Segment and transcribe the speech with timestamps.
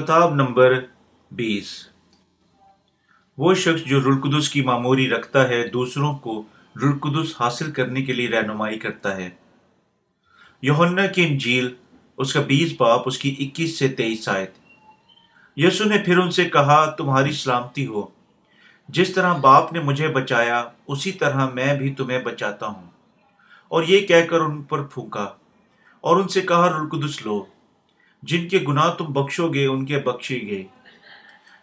[0.00, 0.74] خطاب نمبر
[1.30, 1.88] بیس۔
[3.38, 6.42] وہ شخص جو رلقدس کی معموری رکھتا ہے، دوسروں کو
[6.82, 9.30] رلقدس حاصل کرنے کے لیے رہنمائی کرتا ہے۔
[10.62, 11.74] یوہنا کی انجیل،
[12.18, 14.50] اس کا بیس باپ، اس کی اکیس سے تیئیس آیت۔
[15.56, 18.06] یسو نے پھر ان سے کہا، تمہاری سلامتی ہو۔
[18.88, 22.90] جس طرح باپ نے مجھے بچایا، اسی طرح میں بھی تمہیں بچاتا ہوں۔
[23.68, 25.28] اور یہ کہہ کر ان پر پھونکا۔
[26.00, 27.44] اور ان سے کہا رلقدس لو۔
[28.22, 30.64] جن کے گناہ تم بخشو گے، ان کے بخشے گے۔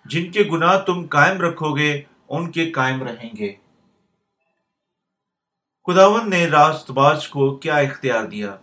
[0.06, 3.54] جن کے گناہ تم قائم رکھو گے، ان کے قائم رہیں گے۔
[5.86, 8.58] خداون نے راست باز کو کیا اختیار دیا؟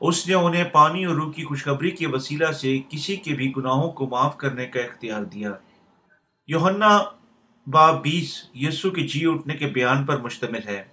[0.00, 3.92] اس نے انہیں پانی اور روح کی خوشخبری کے وسیلہ سے کسی کے بھی گناہوں
[3.92, 5.52] کو معاف کرنے کا اختیار دیا۔
[6.46, 6.98] یوہنا
[7.66, 10.84] باب بیس، یسو کے جی اٹھنے کے بیان پر مشتمل ہے۔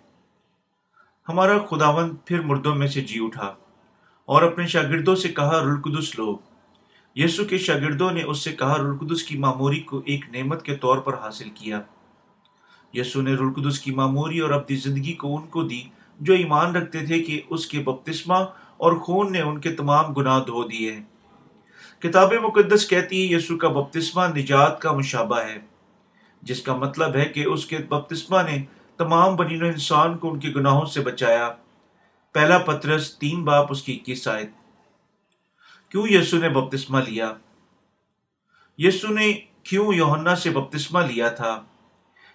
[1.29, 3.53] ہمارا خداون پھر مردوں میں سے جی اٹھا۔
[4.27, 6.37] اور اپنے شاگردوں سے کہا رلقدس لو
[7.15, 10.97] یسو کے شاگردوں نے اس سے کہا رلقدس کی معموری کو ایک نعمت کے طور
[10.97, 11.81] پر حاصل کیا۔
[12.93, 15.83] یسو نے رلقدس کی معموری اور اپنی زندگی کو ان کو دی
[16.19, 18.35] جو ایمان رکھتے تھے کہ اس کے بپتسمہ
[18.77, 21.03] اور خون نے ان کے تمام گناہ دھو دیے ہیں۔
[21.99, 25.57] کتاب مقدس کہتی ہے، یسو کا بپتسمہ نجات کا مشابہ ہے،
[26.41, 28.65] جس کا مطلب ہے کہ اس کے بپتسمہ نے
[28.97, 31.51] تمام بنین و انسان کو ان کے گناہوں سے بچایا۔
[32.37, 34.49] پہلا پترس تین باپ اس کی اکیس آیت۔
[35.91, 37.33] کیوں یسو نے بپتسمہ لیا؟
[38.77, 41.63] یسو نے کیوں یوہنا سے بپتسمہ لیا تھا؟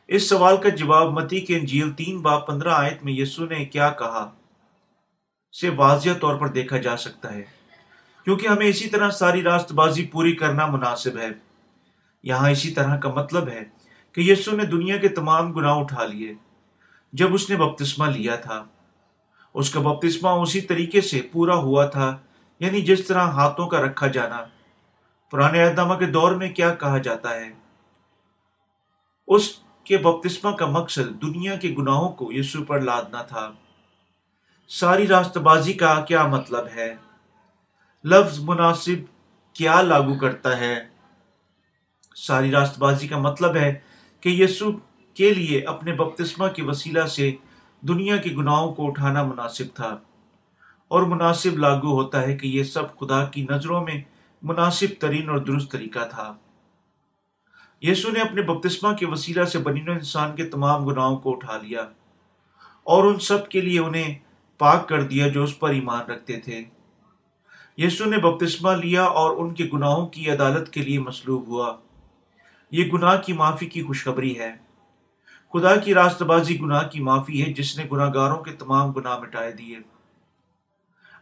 [0.08, 3.90] اس سوال کا جواب متی کے انجیل تین باپ پندرہ آیت میں یسو نے کیا
[3.90, 4.30] کہا
[5.60, 7.42] سے واضح طور پر دیکھا جا سکتا ہے۔
[8.24, 11.28] کیونکہ ہمیں اسی طرح ساری راست بازی پوری کرنا مناسب ہے۔
[12.22, 13.62] یہاں اسی طرح کا مطلب ہے
[14.12, 16.34] کہ یسو نے دنیا کے تمام گناہ اٹھا لیے۔
[17.12, 18.64] جب اس نے بپتسمہ لیا تھا۔
[19.54, 22.18] اس کا بپتسمہ اسی طریقے سے پورا ہوا تھا
[22.60, 24.44] یعنی جس طرح ہاتھوں کا رکھا جانا۔
[25.30, 27.50] پرانے اہدامہ کے دور میں کیا کہا جاتا ہے؟
[29.26, 29.52] اس
[29.84, 33.50] کے بپتسمہ کا مقصد دنیا کے گناہوں کو یسو پر لادنا تھا۔
[34.68, 36.94] ساری راست بازی کا کیا مطلب ہے؟
[38.04, 39.04] لفظ مناسب
[39.52, 40.80] کیا لاگو کرتا ہے؟
[42.16, 43.80] ساری راست بازی کا مطلب ہے
[44.20, 44.72] کہ یسو
[45.14, 47.32] کے لیے اپنے بپتسمہ کے وسیلہ سے
[47.88, 49.98] دنیا کے گناہوں کو اٹھانا مناسب تھا
[50.88, 54.00] اور مناسب لاگو ہوتا ہے کہ یہ سب خدا کی نظروں میں
[54.42, 56.34] مناسب ترین اور درست طریقہ تھا۔
[57.82, 61.56] یسو نے اپنے بپتسمہ کے وسیلہ سے بنین و انسان کے تمام گناہوں کو اٹھا
[61.56, 61.80] لیا
[62.84, 64.18] اور ان سب کے لیے انہیں
[64.58, 66.64] پاک کر دیا جو اس پر ایمان رکھتے تھے۔
[67.76, 71.76] یسو نے بپتسمہ لیا اور ان کے گناہوں کی عدالت کے لیے مسلوب ہوا۔
[72.70, 74.71] یہ گناہ کی معافی کی خوشخبری ہے۔
[75.52, 79.18] خدا کی راست بازی گناہ کی معافی ہے جس نے گناہ گاروں کے تمام گناہ
[79.18, 79.78] مٹائے دیے۔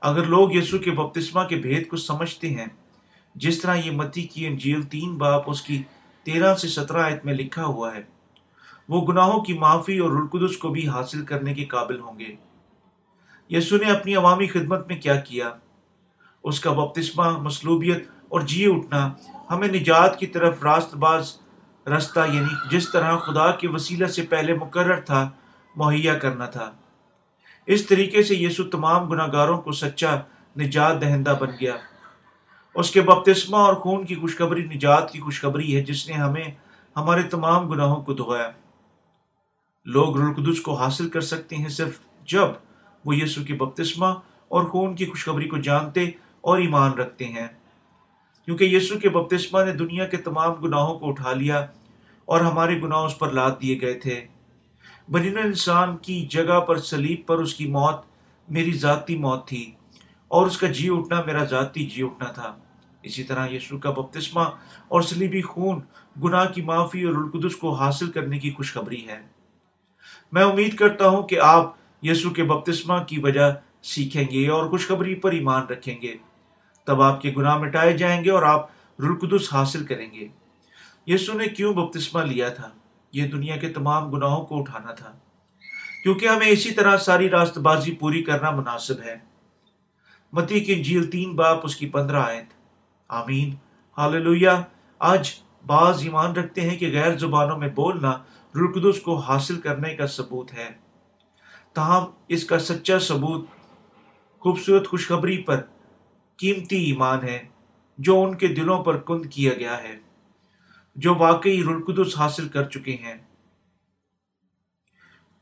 [0.01, 2.67] اگر لوگ یسو کے بپتسمہ کے بھید کو سمجھتے ہیں،
[3.35, 5.83] جس طرح یہ متی کی انجیل تین باپ اس کی
[6.25, 8.03] تیرہ سے سترہ آیت میں لکھا ہوا ہے،
[8.89, 12.35] وہ گناہوں کی معافی اور رلقدس کو بھی حاصل کرنے کے قابل ہوں گے۔
[13.51, 15.51] یسو نے اپنی عوامی خدمت میں کیا کیا؟
[16.45, 19.13] اس کا بپتسمہ، مصلوبیت اور جی اٹھنا
[19.51, 21.37] ہمیں نجات کی طرف راست باز
[21.87, 25.31] رستہ یعنی جس طرح خدا کے وسیلہ سے پہلے مقرر تھا،
[25.77, 26.73] مہیا کرنا تھا۔
[27.67, 30.17] اس طریقے سے یسو تمام گناہ گاروں کو سچا
[30.59, 31.77] نجات دہندہ بن گیا۔
[32.75, 36.45] اس کے بپتسمہ اور خون کی خوشخبری نجات کی خوشخبری ہے، جس نے ہمیں،
[36.97, 38.51] ہمارے تمام گناہوں کو دھویا۔
[39.85, 42.49] لوگ رلقدس کو حاصل کر سکتے ہیں صرف جب
[43.05, 44.07] وہ یسو کے بپتسمہ
[44.49, 47.49] اور خون کی خوشخبری کو جانتے اور ایمان رکھتے ہیں۔
[48.45, 51.67] کیونکہ یسو کے بپتسمہ نے دنیا کے تمام گناہوں کو اٹھا لیا
[52.25, 54.27] اور ہمارے گناہ اس پر لاد دیے گئے تھے۔
[55.09, 57.97] بنین انسان کی جگہ پر سلیب پر اس کی موت
[58.49, 59.73] میری ذاتی موت تھی
[60.29, 62.57] اور اس کا جی اٹھنا میرا ذاتی جی اٹھنا تھا۔
[63.03, 64.43] اسی طرح یسو کا بپتسمہ
[64.89, 65.81] اور سلیبی خون
[66.25, 69.21] گناہ کی معافی اور القدس کو حاصل کرنے کی خوشخبری ہے۔
[70.33, 73.53] میں امید کرتا ہوں کہ آپ یسو کے بپتسمہ کی وجہ
[73.83, 76.15] سیکھیں گے اور خوشخبری پر ایمان رکھیں گے۔
[76.91, 78.67] تب آپ کے گناہ مٹائے جائیں گے اور آپ
[79.01, 80.29] رلقدس حاصل کریں گے۔
[81.07, 82.71] یسو نے کیوں بپتسمہ لیا تھا؟
[83.13, 85.13] یہ دنیا کے تمام گناہوں کو اٹھانا تھا۔
[86.03, 89.17] کیونکہ ہمیں اسی طرح ساری راست بازی پوری کرنا مناسب ہے۔
[90.33, 92.45] متی کی جھیل تین باپ اس کی پندرہ آیت۔
[93.09, 93.55] آمین۔
[93.99, 94.51] ہاللویہ
[94.99, 95.31] آج
[95.67, 98.19] بعض ایمان رکھتے ہیں کہ غیر زبانوں میں بولنا
[98.55, 100.69] رلقدس کو حاصل کرنے کا ثبوت ہے۔
[101.73, 103.45] تاہم اس کا سچا ثبوت
[104.39, 105.61] خوبصورت خوشخبری پر
[106.41, 107.49] قیمتی ایمان ہے
[107.99, 109.99] جو ان کے دلوں پر کند کیا گیا ہے،
[110.97, 113.15] جو واقعی رلقدس حاصل کر چکے ہیں۔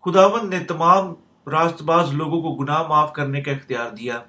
[0.05, 1.15] خداون نے تمام
[1.51, 4.23] راست باز لوگوں کو گناہ معاف کرنے کا اختیار دیا۔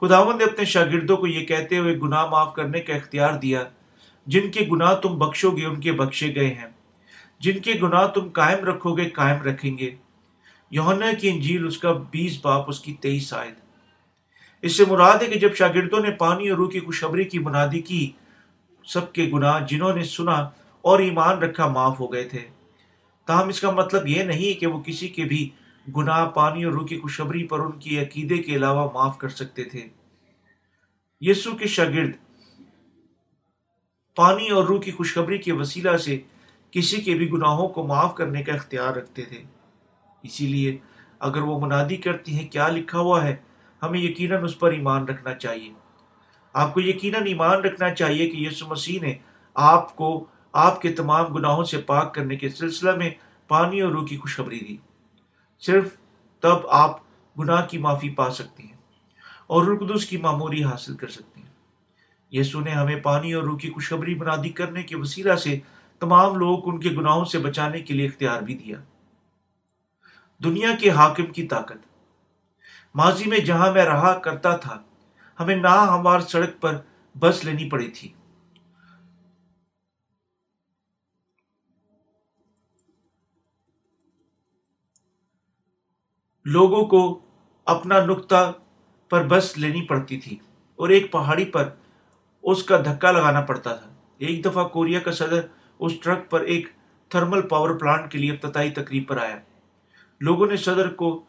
[0.00, 3.64] خداون نے اپنے شاگردوں کو یہ کہتے ہوئے گناہ معاف کرنے کا اختیار دیا،
[4.26, 6.68] جن کے گناہ تم بخشو گے ان کے بخشے گئے ہیں۔
[7.38, 9.90] جن کے گناہ تم قائم رکھو گے، قائم رکھیں گے۔
[10.70, 13.50] یونا کی انجیل اس کا بیس باپ، اس کی تیئیس آئے
[14.62, 17.80] اس سے مراد ہے کہ جب شاگردوں نے پانی اور روح کی خوشخبری کی منادی
[17.80, 18.10] کی،
[18.84, 20.48] سب کے گناہ جنہوں نے سنا
[20.82, 22.38] اور ایمان رکھا معاف ہو گئے تھے۔
[23.26, 25.48] تاہم اس کا مطلب یہ نہیں کہ وہ کسی کے بھی
[25.96, 29.64] گناہ، پانی اور روح کی خوشخبری پر ان کی عقیدے کے علاوہ معاف کر سکتے
[29.64, 29.88] تھے۔
[31.20, 32.10] یسو کے شاگرد
[34.14, 36.20] پانی اور روح کی خوشخبری کے وسیلہ سے
[36.70, 39.42] کسی کے بھی گناہوں کو معاف کرنے کا اختیار رکھتے تھے۔
[40.22, 40.76] اسی لیے
[41.18, 43.36] اگر وہ منادی کرتی ہیں، کیا لکھا ہوا ہے؟
[43.82, 45.72] ہمیں یقیناً اس پر ایمان رکھنا چاہیے۔
[46.52, 49.14] آپ کو یقیناً ایمان رکھنا چاہیے کہ یسو مسیح نے
[49.54, 53.10] آپ کو آپ کے تمام گناہوں سے پاک کرنے کے سلسلہ میں
[53.48, 54.76] پانی اور روح کی خوشخبری دی۔
[55.60, 55.88] صرف
[56.40, 57.00] تب آپ
[57.38, 58.76] گناہ کی معافی پا سکتے ہیں
[59.46, 61.48] اور رقدس کی معموری حاصل کر سکتے ہیں۔
[62.30, 65.58] یسو نے ہمیں پانی اور روح کی خوشخبری منادی کرنے کے وسیلہ سے
[66.00, 68.76] تمام لوگ ان کے گناہوں سے بچانے کے لیے اختیار بھی دیا۔
[70.44, 71.91] دنیا کے حاکم کی طاقت۔
[72.94, 74.82] ماضی میں جہاں میں رہا کرتا تھا،
[75.40, 76.76] ہمیں نہ ہمار سڑک پر
[77.14, 78.12] بس لینی پڑی تھی۔
[86.44, 87.20] لوگوں کو
[87.64, 88.52] اپنا نقطہ
[89.10, 90.38] پر بس لینی پڑتی تھی
[90.76, 91.68] اور ایک پہاڑی پر
[92.42, 95.40] اس کا دھکا لگانا پڑتا تھا۔ ایک دفعہ کوریا کا صدر
[95.78, 96.68] اس ٹرک پر ایک
[97.08, 99.38] تھرمل پاور پلانٹ کے لیے افتتاحی تقریب پر آیا۔
[100.20, 101.24] لوگوں نے صدر کو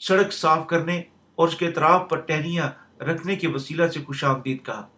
[0.00, 1.02] سڑک صاف کرنے
[1.34, 2.70] اور اس کے اطراف پر ٹہنیاں
[3.02, 4.88] رکھنے کے وسیلہ سے خوش آمدید کہا۔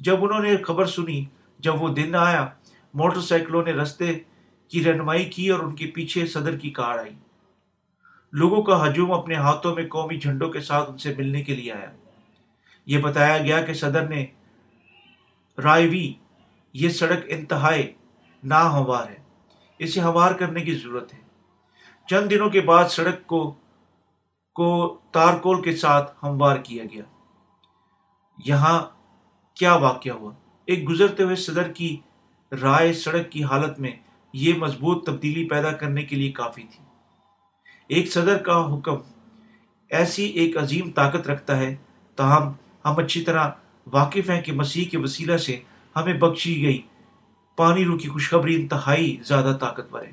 [0.00, 1.24] جب انہوں نے خبر سنی،
[1.58, 2.46] جب وہ دن آیا،
[2.94, 4.18] موٹر سائیکلوں نے رستے
[4.68, 7.14] کی رہنمائی کی اور ان کے پیچھے صدر کی کار آئی۔
[8.32, 11.72] لوگوں کا ہجوم اپنے ہاتھوں میں قومی جھنڈوں کے ساتھ ان سے ملنے کے لیے
[11.72, 11.92] آیا۔
[12.86, 14.26] یہ بتایا گیا کہ صدر نے
[15.62, 16.14] رائے بھی،
[16.72, 17.92] یہ سڑک انتہائی
[18.44, 19.16] ناہوار ہے،
[19.78, 21.18] اسے ہموار کرنے کی ضرورت ہے۔
[22.08, 23.54] چند دنوں کے بعد سڑک کو
[24.58, 27.02] کو تارکول کے ساتھ ہموار کیا گیا۔
[28.44, 28.82] یہاں
[29.54, 30.32] کیا واقعہ ہوا؟
[30.66, 31.96] ایک گزرتے ہوئے صدر کی
[32.62, 33.90] رائے سڑک کی حالت میں
[34.32, 36.84] یہ مضبوط تبدیلی پیدا کرنے کے لیے کافی تھی۔
[37.88, 38.96] ایک صدر کا حکم
[39.90, 41.76] ایسی ایک عظیم طاقت رکھتا ہے،
[42.16, 42.52] تاہم
[42.84, 43.50] ہم اچھی طرح
[43.86, 45.60] واقف ہیں کہ مسیح کے وسیلہ سے
[45.96, 46.82] ہمیں بخشی گئی
[47.56, 50.12] پانی رو کی خوشخبری انتہائی زیادہ طاقتور ہے۔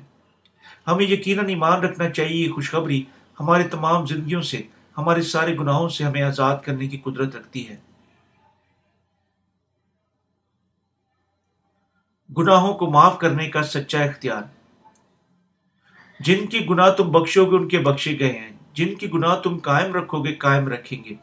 [0.86, 3.04] ہمیں یقیناً ایمان رکھنا چاہیے، یہ خوشخبری
[3.40, 4.62] ہمارے تمام زندگیوں سے،
[4.98, 7.76] ہمارے سارے گناہوں سے ہمیں آزاد کرنے کی قدرت رکھتی ہے۔
[12.38, 14.42] گناہوں کو معاف کرنے کا سچا اختیار۔
[16.20, 19.58] جن کی گناہ تم بخشو گے، ان کے بخشے گئے ہیں۔ جن کی گناہ تم
[19.58, 21.14] قائم رکھو گے، قائم رکھیں گے۔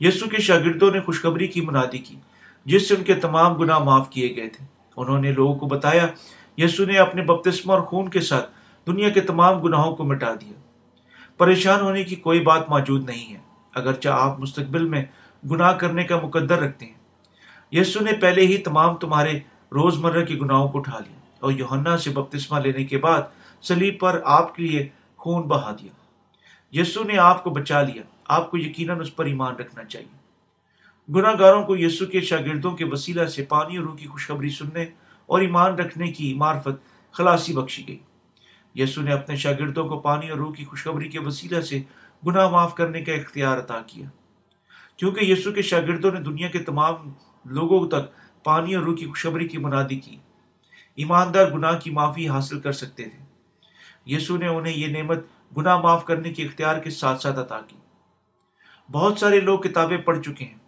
[0.00, 2.16] یسو کے شاگردوں نے خوشخبری کی منادی کی،
[2.64, 4.66] جس سے ان کے تمام گناہ معاف کیے گئے تھے۔
[4.96, 6.06] انہوں نے لوگوں کو بتایا،
[6.58, 8.50] یسو نے اپنے بپتسمہ اور خون کے ساتھ
[8.86, 10.61] دنیا کے تمام گناہوں کو مٹا دیا۔
[11.42, 13.38] پریشان ہونے کی کوئی بات موجود نہیں ہے۔
[13.74, 15.04] اگرچہ آپ مستقبل میں
[15.50, 16.92] گناہ کرنے کا مقدر رکھتے ہیں۔
[17.72, 19.36] یسو نے پہلے ہی تمام تمہارے
[19.72, 23.22] روز مرہ کے گناہوں کو اٹھا لیا اور یوہنا سے بپتسمہ لینے کے بعد
[23.62, 25.92] سلیب پر آپ کے لیے خون بہا دیا۔
[26.80, 30.18] یسو نے آپ کو بچا لیا۔ آپ کو یقیناً اس پر ایمان رکھنا چاہیے۔
[31.12, 34.86] گناہ گاروں کو یسو کے شاگردوں کے وسیلہ سے پانی اور روح کی خوشخبری سننے
[35.26, 37.98] اور ایمان رکھنے کی معرفت خلاصی بخشی گئی۔
[38.74, 41.82] یسو نے اپنے شاگردوں کو پانی اور روح کی خوشخبری کے وسیلہ سے
[42.26, 44.06] گناہ معاف کرنے کا اختیار عطا کیا۔
[44.96, 46.94] کیونکہ یسو کے شاگردوں نے دنیا کے تمام
[47.44, 48.14] لوگوں تک
[48.44, 50.16] پانی اور روح کی خوشخبری کی منادی کی۔
[50.94, 53.24] ایماندار گناہ کی معافی حاصل کر سکتے تھے۔
[54.06, 55.18] یسو نے انہیں یہ نعمت
[55.56, 57.76] گناہ معاف کرنے کے اختیار کے ساتھ ساتھ عطا کی۔
[58.92, 60.58] بہت سارے لوگ کتابیں پڑھ چکے ہیں۔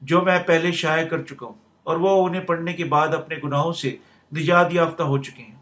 [0.00, 3.72] جو میں پہلے شائع کر چکا ہوں اور وہ انہیں پڑھنے کے بعد اپنے گناہوں
[3.72, 3.96] سے
[4.36, 5.55] نجات یافتہ ہو چکے ہیں۔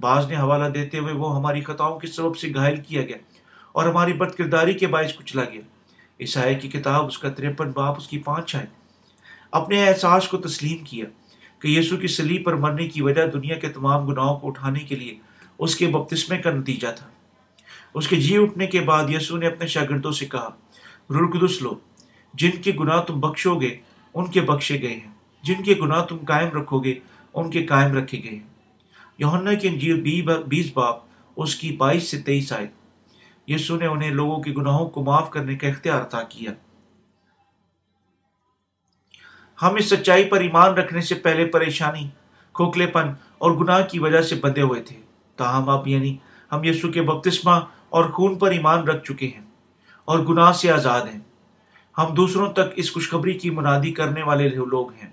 [0.00, 3.16] بعض نے حوالہ دیتے ہوئے وہ ہماری خطاؤں کے سبب سے گھائل کیا گیا
[3.72, 5.60] اور ہماری بد کرداری کے باعث کچلا گیا۔
[6.20, 8.66] عیسائی کی کتاب اس کا تریپن باپ اس کی پانچ آئے
[9.50, 11.04] اپنے احساس کو تسلیم کیا
[11.58, 14.96] کہ یسو کی سلیب پر مرنے کی وجہ دنیا کے تمام گناہوں کو اٹھانے کے
[14.96, 15.18] لیے
[15.58, 17.06] اس کے بپتسمے کا نتیجہ تھا۔
[17.94, 20.48] اس کے جی اٹھنے کے بعد یسو نے اپنے شاگردوں سے کہا
[21.10, 21.74] رلقدس لو،
[22.34, 23.76] جن کے گناہ تم بخشو گے،
[24.14, 26.94] ان کے بخشے گئے ہیں۔ جن کے گناہ تم قائم رکھو گے،
[27.34, 28.53] ان کے قائم رکھے گئے ہیں۔
[29.18, 30.96] یوہنا کی انجیل بیس باپ
[31.36, 32.66] اس کی بائیس سے تیئیس آئے
[33.46, 36.52] یسو نے انہیں لوگوں کے گناہوں کو معاف کرنے کا اختیار عطا کیا۔
[39.62, 42.08] ہم اس سچائی پر ایمان رکھنے سے پہلے پریشانی
[42.52, 44.96] کھوکھلے پن اور گناہ کی وجہ سے بندے ہوئے تھے۔
[45.36, 46.16] تاہم اب یعنی
[46.52, 49.44] ہم یسو کے بپتسمہ اور خون پر ایمان رکھ چکے ہیں
[50.04, 51.20] اور گناہ سے آزاد ہیں۔
[51.98, 55.10] ہم دوسروں تک اس خوشخبری کی منادی کرنے والے لوگ ہیں۔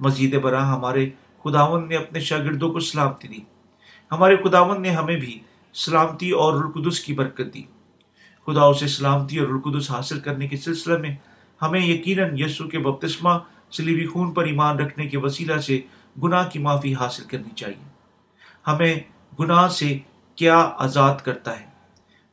[0.00, 1.10] مزید برآں ہمارے
[1.44, 3.38] خداون نے اپنے شاگردوں کو سلامتی دی۔
[4.12, 5.38] ہمارے خداون نے ہمیں بھی
[5.74, 7.62] سلامتی اور رلقدس کی برکت دی۔
[8.46, 11.16] خدا اسے سلامتی اور رلقدس حاصل کرنے کے سلسلے میں
[11.62, 13.30] ہمیں یقیناً یسو کے بپتسمہ
[13.70, 15.80] سلیبی خون پر ایمان رکھنے کے وسیلہ سے
[16.22, 17.88] گناہ کی معافی حاصل کرنی چاہیے۔
[18.66, 19.00] ہمیں
[19.38, 19.98] گناہ سے
[20.36, 21.66] کیا آزاد کرتا ہے؟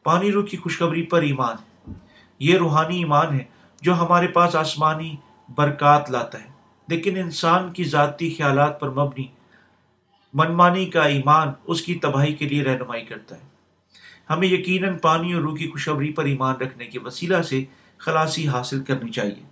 [0.03, 1.93] پانی روح کی خوشخبری پر ایمان۔ ہے
[2.39, 3.43] یہ روحانی ایمان ہے
[3.81, 5.15] جو ہمارے پاس آسمانی
[5.55, 6.50] برکات لاتا ہے۔
[6.91, 9.27] لیکن انسان کی ذاتی خیالات پر مبنی
[10.33, 13.41] منمانی کا ایمان اس کی تباہی کے لیے رہنمائی کرتا ہے۔
[14.29, 17.63] ہمیں یقیناً پانی اور روح کی خوشبری پر ایمان رکھنے کے وسیلہ سے
[17.97, 19.43] خلاصی حاصل کرنی چاہیے۔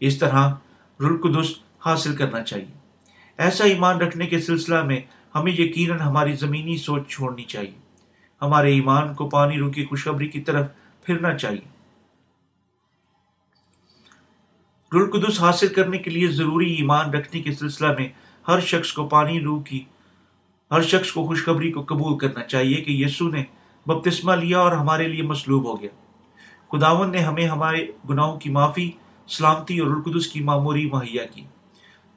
[0.00, 0.54] اس طرح
[1.00, 1.46] رلقدس
[1.86, 2.78] حاصل کرنا چاہیے۔
[3.38, 5.00] ایسا ایمان رکھنے کے سلسلہ میں
[5.34, 7.78] ہمیں یقیناً ہماری زمینی سوچ چھوڑنی چاہیے۔
[8.42, 10.66] ہمارے ایمان کو پانی روح کی خوشخبری کی طرف
[11.02, 11.75] پھرنا چاہیے۔
[14.96, 18.08] رلقدس حاصل کرنے کے لیے ضروری ایمان رکھنے کے سلسلہ میں
[18.48, 19.84] ہر شخص کو پانی روح کی،
[20.70, 23.44] ہر شخص کو خوشخبری کو قبول کرنا چاہیے کہ یسو نے
[23.86, 25.90] بپتسمہ لیا اور ہمارے لیے مصلوب ہو گیا۔
[26.72, 28.90] خداون نے ہمیں ہمارے گناہوں کی معافی،
[29.28, 31.42] سلامتی اور القدس کی معموری مہیا کی۔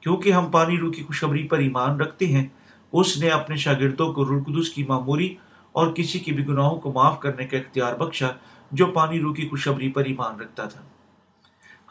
[0.00, 2.46] کیونکہ ہم پانی روح کی خوشخبری پر ایمان رکھتے ہیں،
[2.92, 5.34] اس نے اپنے شاگردوں کو رلقدس کی معموری
[5.72, 8.28] اور کسی کے بھی گناہوں کو معاف کرنے کا اختیار بخشا
[8.72, 10.80] جو پانی روح کی خوشخبری پر ایمان رکھتا تھا۔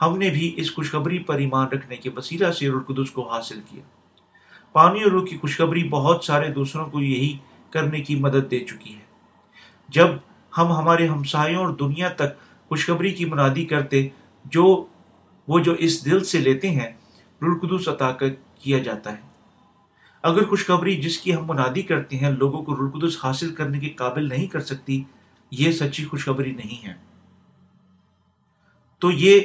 [0.02, 3.82] ہم نے بھی اس خوشخبری پر ایمان رکھنے کے وسیلہ سے رلقدس کو حاصل کیا۔
[4.74, 7.38] پانی اور روح کی خوشخبری بہت سارے دوسروں کو یہی
[7.70, 9.10] کرنے کی مدد دے چکی ہے۔
[9.90, 10.08] جب
[10.58, 12.40] ہم ہمارے ہمسایوں اور دنیا تک
[12.70, 14.08] خوشخبری کی منادی کرتے،
[14.46, 14.86] جو،
[15.48, 16.92] وہ جو اس دل سے لیتے ہیں
[17.42, 18.12] رلقدس عطا
[18.60, 19.30] کیا جاتا ہے۔
[20.22, 24.30] اگر خوشخبری جس کی ہم منادی کرتے ہیں لوگوں کو رلقدس حاصل کرنے کے قابل
[24.30, 25.04] نہیں کر سکتی،
[25.52, 26.94] یہ سچی خوشخبری نہیں ہے۔
[29.00, 29.40] تو یہ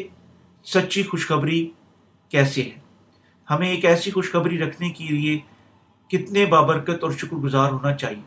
[0.64, 1.71] سچی خوشخبری
[2.28, 2.80] کیسے ہے؟
[3.50, 5.38] ہمیں ایک ایسی خوشخبری رکھنے کے لیے
[6.09, 8.23] کتنے بابرکت اور شکر گزار ہونا چاہیے۔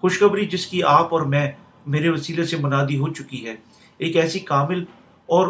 [0.00, 1.52] خوشخبری جس کی آپ اور میں
[1.86, 3.54] میرے وسیلے سے منادی ہو چکی ہے،
[3.98, 4.84] ایک ایسی کامل
[5.26, 5.48] اور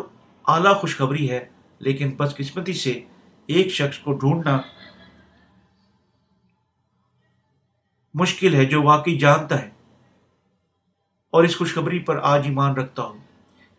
[0.48, 1.48] اعلیٰ خوشخبری ہے،
[1.78, 3.00] لیکن بس قسمتی سے
[3.46, 4.60] ایک شخص کو ڈھونڈنا
[8.14, 9.70] مشکل ہے جو واقعی جانتا ہے۔
[11.30, 13.29] اور اس خوشخبری پر آج ایمان رکھتا ہوں۔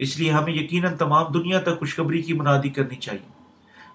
[0.02, 3.32] اس لیے ہمیں یقیناً تمام دنیا تک خوشخبری کی منادی کرنی چاہیے۔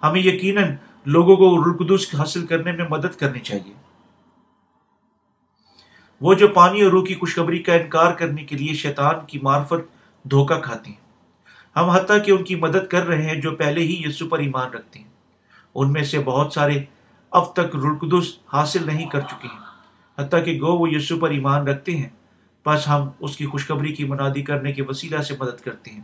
[0.03, 0.75] ہمیں یقیناً
[1.07, 3.75] لوگوں کو رلقدس حاصل کرنے میں مدد کرنی چاہیے۔
[6.21, 9.97] وہ جو پانی اور روح کی خوشخبری کا انکار کرنے کے لیے شیطان کی معرفت
[10.31, 11.01] دھوکہ کھاتے ہیں۔
[11.77, 14.71] ہم حتیٰ کہ ان کی مدد کر رہے ہیں جو پہلے ہی یسو پر ایمان
[14.71, 15.11] رکھتے ہیں۔
[15.75, 16.85] ان میں سے بہت سارے
[17.31, 19.61] اب تک رلقدس حاصل نہیں کر چکے ہیں۔
[20.19, 22.09] حتیٰ کہ گو وہ یسو پر ایمان رکھتے ہیں۔
[22.67, 26.01] بس ہم اس کی خوشخبری کی منادی کرنے کے وسیلہ سے مدد کرتے ہیں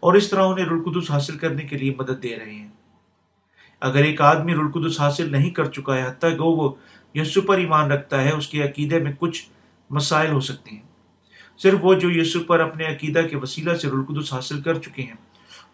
[0.00, 2.68] اور اس طرح انہیں رلقدس حاصل کرنے کے لیے مدد دے رہے ہیں۔
[3.80, 6.74] اگر ایک آدمی رلقدس حاصل نہیں کر چکا ہے، حتیٰ کہ وہ
[7.14, 9.44] یسو پر ایمان رکھتا ہے، اس کے عقیدے میں کچھ
[9.90, 10.82] مسائل ہو سکتے ہیں۔
[11.58, 15.16] صرف وہ جو یسو پر اپنے عقیدہ کے وسیلہ سے رلقدس حاصل کر چکے ہیں،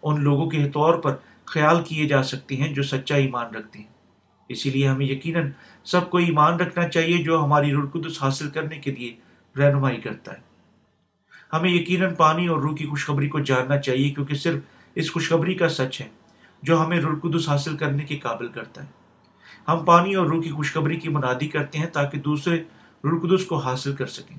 [0.03, 3.85] ان لوگوں کے طور پر خیال کیے جا سکتے ہیں جو سچا ایمان رکھتے ہیں۔
[4.49, 5.51] اسی لیے ہمیں یقیناً
[5.83, 9.15] سب کو ایمان رکھنا چاہیے جو ہماری رلقدس حاصل کرنے کے لیے
[9.57, 10.51] رہنمائی کرتا ہے۔
[11.53, 14.63] ہمیں یقیناً پانی اور روح کی خوشخبری کو جاننا چاہیے کیونکہ صرف
[14.95, 16.07] اس خوشخبری کا سچ ہے
[16.63, 18.87] جو ہمیں رلقدس حاصل کرنے کے قابل کرتا ہے۔
[19.67, 22.63] ہم پانی اور روح کی خوشخبری کی منادی کرتے ہیں تاکہ دوسرے
[23.03, 24.37] رلقدس کو حاصل کر سکیں۔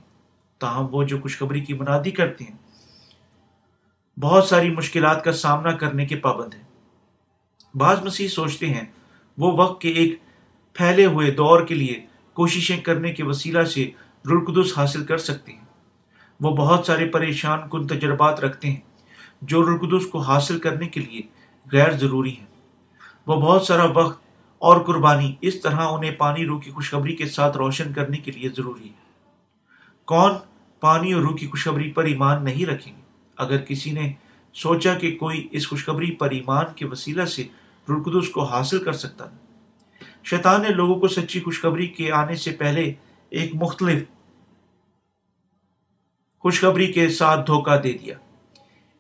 [0.59, 2.57] تاہم، وہ جو خوشخبری کی منادی کرتے ہیں،
[4.21, 6.63] بہت ساری مشکلات کا سامنا کرنے کے پابند ہیں۔
[7.75, 8.85] بعض مسیح سوچتے ہیں،
[9.39, 10.19] وہ وقت کے ایک
[10.73, 13.91] پھیلے ہوئے دور کے لیے کوششیں کرنے کے وسیلہ سے
[14.31, 15.65] رلقدس حاصل کر سکتے ہیں۔
[16.41, 18.81] وہ بہت سارے پریشان کن تجربات رکھتے ہیں
[19.43, 21.21] جو رلقدس کو حاصل کرنے کے لیے
[21.73, 22.45] غیر ضروری ہے
[23.27, 24.23] وہ بہت سارا وقت
[24.59, 28.49] اور قربانی اس طرح انہیں پانی روح کی خوشخبری کے ساتھ روشن کرنے کے لیے
[28.49, 29.03] ضروری ہے۔
[30.05, 30.33] کون
[30.81, 33.01] پانی اور روح کی خوشخبری پر ایمان نہیں رکھیں گے؟
[33.37, 34.13] اگر کسی نے
[34.55, 37.45] سوچا کہ کوئی اس خوشخبری پر ایمان کے وسیلہ سے
[37.89, 39.25] رلقدس کو حاصل کر سکتا
[40.25, 42.93] شیطان نے لوگوں کو سچی خوشخبری کے آنے سے پہلے
[43.33, 44.03] ایک مختلف
[46.39, 48.15] خوشخبری کے ساتھ دھوکہ دے دیا۔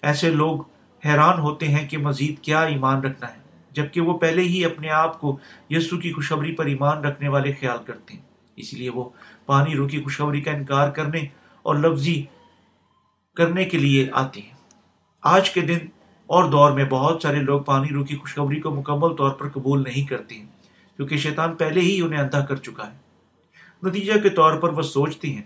[0.02, 0.60] ایسے لوگ
[1.04, 5.20] حیران ہوتے ہیں کہ مزید کیا ایمان رکھنا ہے، جبکہ وہ پہلے ہی اپنے آپ
[5.20, 5.38] کو
[5.70, 8.22] یسو کی خوشخبری پر ایمان رکھنے والے خیال کرتے ہیں۔
[8.56, 9.08] اس لیے وہ
[9.46, 11.20] پانی رو کی خوشخبری کا انکار کرنے
[11.62, 12.24] اور لفظی
[13.36, 14.54] کرنے کے لیے آتے ہیں۔
[15.22, 15.78] آج کے دن
[16.26, 19.82] اور دور میں بہت سارے لوگ پانی رو کی خوشخبری کو مکمل طور پر قبول
[19.82, 20.46] نہیں کرتے ہیں،
[20.96, 23.01] کیونکہ شیطان پہلے ہی انہیں اندھا کر چکا ہے۔
[23.82, 25.42] نتیجہ کے طور پر وہ سوچتے ہیں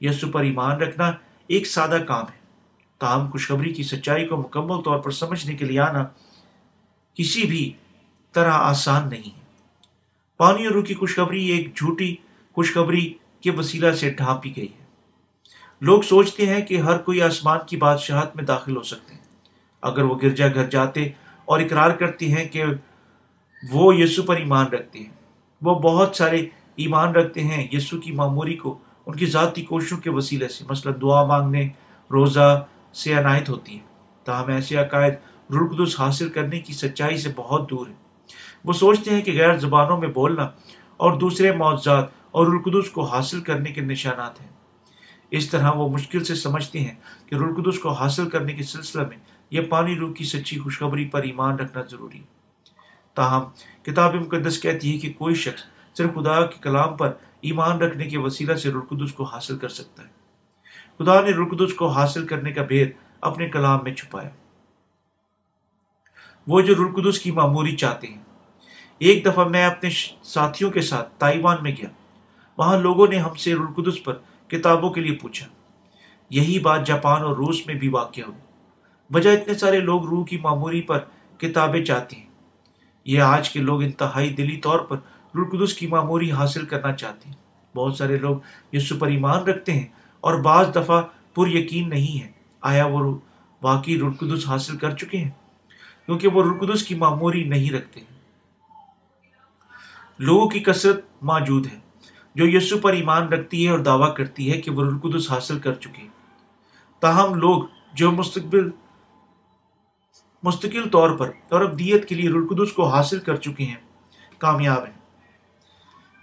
[0.00, 1.12] یسو پر ایمان رکھنا
[1.46, 2.38] ایک سادہ کام ہے۔
[2.98, 6.04] تاہم، خوشخبری کی سچائی کو مکمل طور پر سمجھنے کے لیے آنا
[7.14, 7.72] کسی بھی
[8.32, 9.44] طرح آسان نہیں ہے۔
[10.36, 12.16] پانی اور روح کی خوشخبری ایک جھوٹی
[12.54, 14.84] خوشخبری کے وسیلہ سے ڈھانپی گئی ہے۔
[15.80, 19.20] لوگ سوچتے ہیں کہ ہر کوئی آسمان کی بادشاہت میں داخل ہو سکتے ہیں۔
[19.80, 21.08] اگر وہ گرجا گھر جاتے
[21.44, 22.64] اور اقرار کرتے ہیں کہ
[23.70, 25.10] وہ یسو پر ایمان رکھتے ہیں۔
[25.62, 30.10] وہ بہت سارے ایمان رکھتے ہیں یسو کی معموری کو، ان کی ذاتی کوششوں کے
[30.10, 31.68] وسیلے سے۔ مثلا دعا مانگنے،
[32.10, 32.64] روزہ
[32.94, 33.80] سے عنایت ہوتی ہے۔
[34.24, 35.14] تاہم ایسے عقائد
[35.50, 37.92] رلقدس حاصل کرنے کی سچائی سے بہت دور ہے
[38.64, 40.48] وہ سوچتے ہیں کہ غیر زبانوں میں بولنا
[40.96, 44.48] اور دوسرے معاوضات اور رلقدس کو حاصل کرنے کے نشانات ہیں۔
[45.30, 46.94] اس طرح وہ مشکل سے سمجھتے ہیں
[47.26, 49.16] کہ رلقدس کو حاصل کرنے کے سلسلہ میں
[49.50, 52.24] یہ پانی روح کی سچی خوشخبری پر ایمان رکھنا ضروری ہے۔
[53.14, 53.42] تاہم
[53.82, 55.62] کتاب مقدس کہتی ہے کہ کوئی شخص
[55.94, 60.02] صرف خدا کے کلام پر ایمان رکھنے کے وسیلہ سے رلقدس کو حاصل کر سکتا
[60.02, 60.08] ہے۔
[60.98, 64.28] خدا نے رلقدس کو حاصل کرنے کا بھید اپنے کلام میں چھپایا۔
[66.46, 68.22] وہ جو رلقدس کی معموری چاہتے ہیں۔
[68.98, 69.90] ایک دفعہ میں اپنے
[70.22, 71.88] ساتھیوں کے ساتھ تائیوان میں گیا۔
[72.58, 75.46] وہاں لوگوں نے ہم سے رلقدس پر کتابوں کے لیے پوچھا۔
[76.30, 78.38] یہی بات جاپان اور روس میں بھی واقع ہوئی۔
[79.10, 80.98] وجہ اتنے سارے لوگ روح کی معموری پر
[81.38, 82.30] کتابیں چاہتے ہیں۔
[83.04, 84.96] یہ آج کے لوگ انتہائی دلی طور پر
[85.34, 87.36] رلقدس کی معموری حاصل کرنا چاہتے ہیں۔
[87.76, 88.36] بہت سارے لوگ
[88.72, 89.86] یسو پر ایمان رکھتے ہیں
[90.20, 91.02] اور بعض دفعہ
[91.34, 93.18] پر یقین نہیں ہے۔ آیا وہ
[93.62, 95.30] واقعی رلقدس حاصل کر چکے ہیں؟
[96.06, 98.18] کیونکہ وہ رلقدس کی معموری نہیں رکھتے ہیں۔
[100.18, 101.78] لوگوں کی کثرت موجود ہے۔
[102.34, 105.74] جو یسو پر ایمان رکھتی ہے اور دعویٰ کرتی ہے کہ وہ رلقدس حاصل کر
[105.74, 106.08] چکے ہیں۔
[107.00, 107.62] تاہم لوگ
[107.92, 108.70] جو مستقبل،
[110.42, 113.76] مستقل طور پر اور ابدیت کے لیے رلقدس کو حاصل کر چکے ہیں،
[114.38, 115.03] کامیاب ہیں۔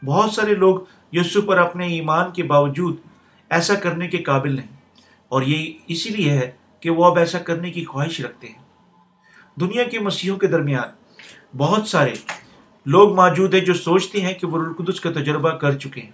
[0.05, 0.79] بہت سارے لوگ
[1.11, 2.95] یسو پر اپنے ایمان کے باوجود
[3.49, 4.67] ایسا کرنے کے قابل نہیں۔
[5.29, 8.61] اور یہ اسی لیے ہے کہ وہ اب ایسا کرنے کی خواہش رکھتے ہیں۔
[9.59, 10.89] دنیا کے مسیحوں کے درمیان
[11.57, 12.13] بہت سارے
[12.85, 16.11] لوگ موجود ہیں جو سوچتے ہیں کہ وہ رلقدس کا تجربہ کر چکے ہیں۔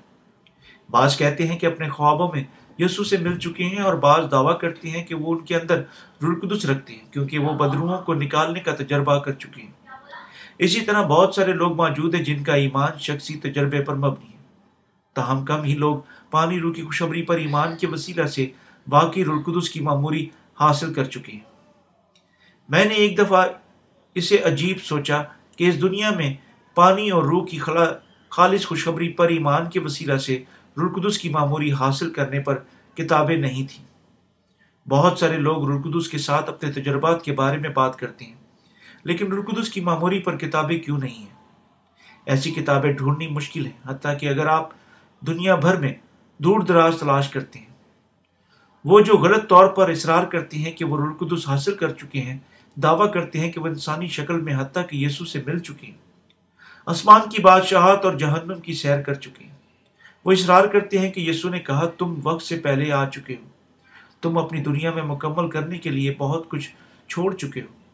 [0.90, 2.44] بعض کہتے ہیں کہ اپنے خوابوں میں
[2.80, 5.82] یسو سے مل چکے ہیں اور بعض دعویٰ کرتے ہیں کہ وہ ان کے اندر
[6.24, 9.87] رلقدس رکھتے ہیں، کیونکہ وہ بدروہوں کو نکالنے کا تجربہ کر چکے ہیں۔
[10.60, 14.38] اسی طرح بہت سارے لوگ موجود ہیں جن کا ایمان شخصی تجربے پر مبنی ہے۔
[15.14, 15.98] تاہم کم ہی لوگ
[16.32, 18.48] پانی روح کی خوشبری پر ایمان کے وسیلہ سے
[18.88, 21.40] باقی رلقدس کی معموری حاصل کر چکے ہیں۔
[22.70, 23.48] میں نے ایک دفعہ
[24.16, 25.22] اسے عجیب سوچا
[25.58, 26.34] کہ اس دنیا میں
[26.76, 27.86] پانی اور روح کی خلا
[28.30, 30.44] خالص خوشخبری پر ایمان کے وسیلہ سے
[30.78, 32.60] رلقدس کی معموری حاصل کرنے پر
[32.96, 33.86] کتابیں نہیں تھیں۔
[34.90, 38.47] بہت سارے لوگ رلقدس کے ساتھ اپنے تجربات کے بارے میں بات کرتے ہیں۔
[39.08, 41.36] لیکن رلقدس کی معموری پر کتابیں کیوں نہیں ہیں؟
[42.26, 44.70] ایسی کتابیں ڈھونڈنی مشکل ہے حتیٰ کہ اگر آپ
[45.22, 45.94] دنیا بھر میں
[46.38, 47.66] دور دراز تلاش کرتے ہیں،
[48.86, 52.38] وہ جو غلط طور پر اصرار کرتے ہیں کہ وہ رلقدس حاصل کر چکے ہیں،
[52.76, 55.98] دعویٰ کرتے ہیں کہ وہ انسانی شکل میں حتیٰ کہ یسو سے مل چکے ہیں۔
[56.86, 59.56] آسمان کی بادشاہت اور جہنم کی سیر کر چکے ہیں۔
[60.26, 63.50] وہ اصرار کرتے ہیں کہ یسو نے کہا، تم وقت سے پہلے آ چکے ہو۔
[64.22, 66.70] تم اپنی دنیا میں مکمل کرنے کے لیے بہت کچھ
[67.08, 67.87] چھوڑ چکے ہو۔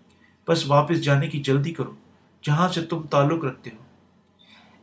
[0.47, 1.95] بس واپس جانے کی جلدی کرو،
[2.43, 3.83] جہاں سے تم تعلق رکھتے ہو۔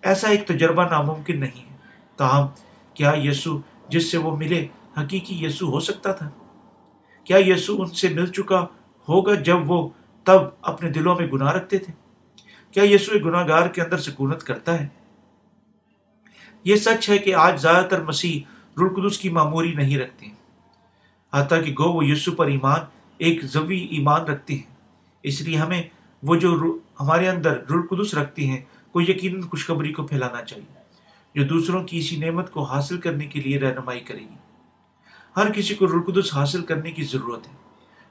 [0.03, 1.77] ایسا ایک تجربہ ناممکن نہیں ہے۔
[2.17, 2.47] تاہم
[2.95, 4.67] کیا یسو جس سے وہ ملے،
[4.99, 6.31] حقیقی یسو ہو سکتا تھا؟
[7.25, 8.67] کیا یسو ان سے مل چکا
[9.09, 9.89] ہوگا جب وہ
[10.25, 11.93] تب اپنے دلوں میں گناہ رکھتے تھے؟
[12.71, 14.89] کیا یسو ایک گناہ گار کے اندر سکونت کرتا ہے؟
[16.65, 18.41] یہ سچ ہے کہ آج زیادہ تر مسیح
[18.81, 20.27] رلقدس کی معموری نہیں رکھتے۔
[21.35, 22.79] حتیٰ کہ گو وہ یسو پر ایمان،
[23.19, 24.70] ایک زوی ایمان رکھتے ہیں۔
[25.25, 25.83] اس لیے ہمیں
[26.23, 26.55] وہ جو
[27.01, 28.61] ہمارے اندر رلقدس رکھتے ہیں
[28.93, 30.79] کو یقیناً خوشخبری کو پھیلانا چاہیے،
[31.35, 34.39] جو دوسروں کی اسی نعمت کو حاصل کرنے کے لیے رہنمائی کرے گی۔
[35.37, 37.55] ہر کسی کو رلقدس حاصل کرنے کی ضرورت ہے،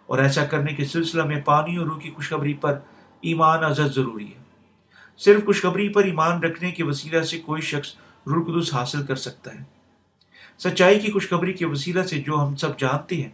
[0.10, 2.78] اور ایسا کرنے کے سلسلہ میں پانی اور روح کی خوشخبری پر
[3.24, 4.38] ایمان عزت ضروری ہے۔
[5.20, 7.94] صرف خوشخبری پر ایمان رکھنے کے وسیلہ سے کوئی شخص
[8.28, 9.64] رلقدس حاصل کر سکتا ہے۔
[10.60, 13.30] سچائی کی خوشخبری کے وسیلہ سے جو ہم سب جانتے ہیں،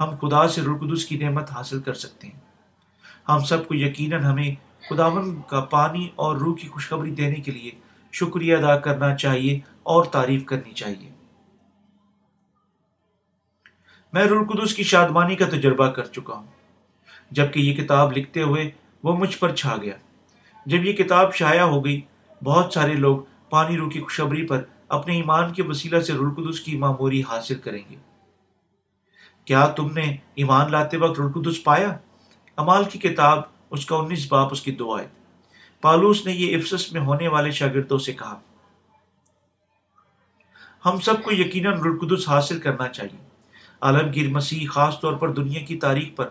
[0.00, 2.40] ہم خدا سے رلقدس کی نعمت حاصل کر سکتے ہیں۔
[3.28, 4.54] ہم سب کو یقیناً ہمیں
[4.90, 7.70] خداون کا پانی اور روح کی خوشخبری دینے کے لیے
[8.12, 11.10] شکریہ ادا کرنا چاہیے اور تعریف کرنی چاہیے۔
[14.12, 16.46] میں رلقدس کی شادمانی کا تجربہ کر چکا ہوں۔
[17.30, 18.70] جبکہ یہ کتاب لکھتے ہوئے
[19.02, 19.94] وہ مجھ پر چھا گیا۔
[20.66, 22.00] جب یہ کتاب شائع ہو گئی،
[22.44, 23.18] بہت سارے لوگ
[23.50, 27.82] پانی رو کی خوشبری پر اپنے ایمان کے وسیلہ سے رلقدس کی معموری حاصل کریں
[27.90, 27.96] گے۔
[29.44, 31.98] کیا تم نے ایمان لاتے وقت رلقدس پایا؟
[32.58, 35.08] امال کی کتاب، اس کا انیس باپ، اس کی دعائیں
[35.80, 38.38] پالوس نے یہ افسس میں ہونے والے شاگردوں سے کہا،
[40.86, 43.28] ہم سب کو یقیناً رلقدس حاصل کرنا چاہیے۔
[43.80, 46.28] عالمگیر مسیح، خاص طور پر دنیا کی تاریخ پر،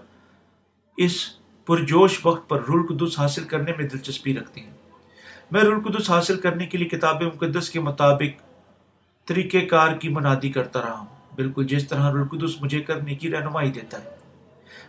[0.97, 4.73] اس پرجوش وقت پر رول قدس حاصل کرنے میں دلچسپی رکھتے ہیں۔
[5.51, 8.41] میں رول قدس حاصل کرنے کے لیے کتاب مقدس کے مطابق
[9.27, 13.31] طریقہ کار کی منادی کرتا رہا ہوں۔ بالکل جس طرح رول قدس مجھے کرنے کی
[13.31, 14.16] رہنمائی دیتا ہے۔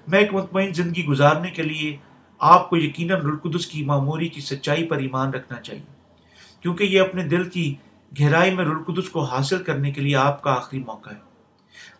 [0.08, 1.96] میں ایک مطمئن زندگی گزارنے کے لیے
[2.38, 5.82] آپ کو یقیناً رلقدس کی معموری کی سچائی پر ایمان رکھنا چاہیے۔
[6.60, 7.74] کیونکہ یہ اپنے دل کی
[8.20, 11.18] گہرائی میں رلقدس کو حاصل کرنے کے لیے آپ کا آخری موقع ہے۔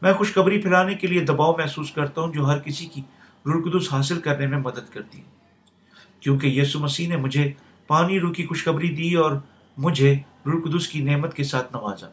[0.02, 3.02] میں خوشخبری پھیلانے کے لیے دباؤ محسوس کرتا ہوں جو ہر کسی کی
[3.46, 5.24] رلقدس حاصل کرنے میں مدد کرتی ہے۔
[6.20, 7.52] کیونکہ یسو مسیح نے مجھے
[7.86, 9.32] پانی روح کی خوشخبری دی اور
[9.78, 12.08] مجھے رلقدس کی نعمت کے ساتھ نوازا۔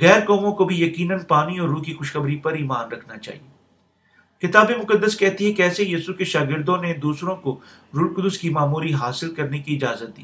[0.00, 3.51] غیر قوموں کو بھی یقیناً پانی اور روح کی خوشخبری پر ایمان رکھنا چاہیے۔
[4.42, 7.60] کتاب مقدس کہتی ہے کیسے یسو کے شاگردوں نے دوسروں کو
[7.94, 10.22] رلقدس کی معموری حاصل کرنے کی اجازت دی۔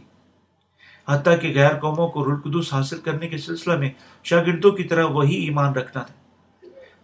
[1.08, 3.90] حتیٰ کہ غیر قوموں کو رلقدس حاصل کرنے کے سلسلہ میں
[4.24, 6.14] شاگردوں کی طرح وہی ایمان رکھنا تھا۔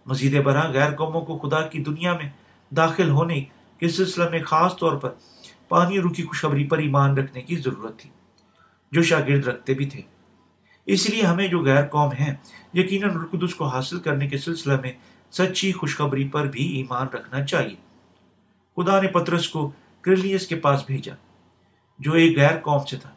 [0.05, 2.29] مزید برآں غیر قوموں کو خدا کی دنیا میں
[2.75, 3.43] داخل ہونے
[3.79, 5.09] کے سلسلہ میں خاص طور پر
[5.69, 8.09] پانی روح کی خوشخبری پر ایمان رکھنے کی ضرورت تھی،
[8.91, 10.01] جو شاگرد رکھتے بھی تھے۔
[10.85, 12.35] اس لیے ہمیں جو غیر قوم ہیں،
[12.73, 14.91] یقیناً رلقدس کو حاصل کرنے کے سلسلہ میں
[15.37, 17.75] سچی خوشخبری پر بھی ایمان رکھنا چاہیے۔
[18.75, 19.71] خدا نے پترس کو
[20.01, 21.15] کرلیس کے پاس بھیجا،
[21.99, 23.09] جو ایک غیر قوم سے تھا،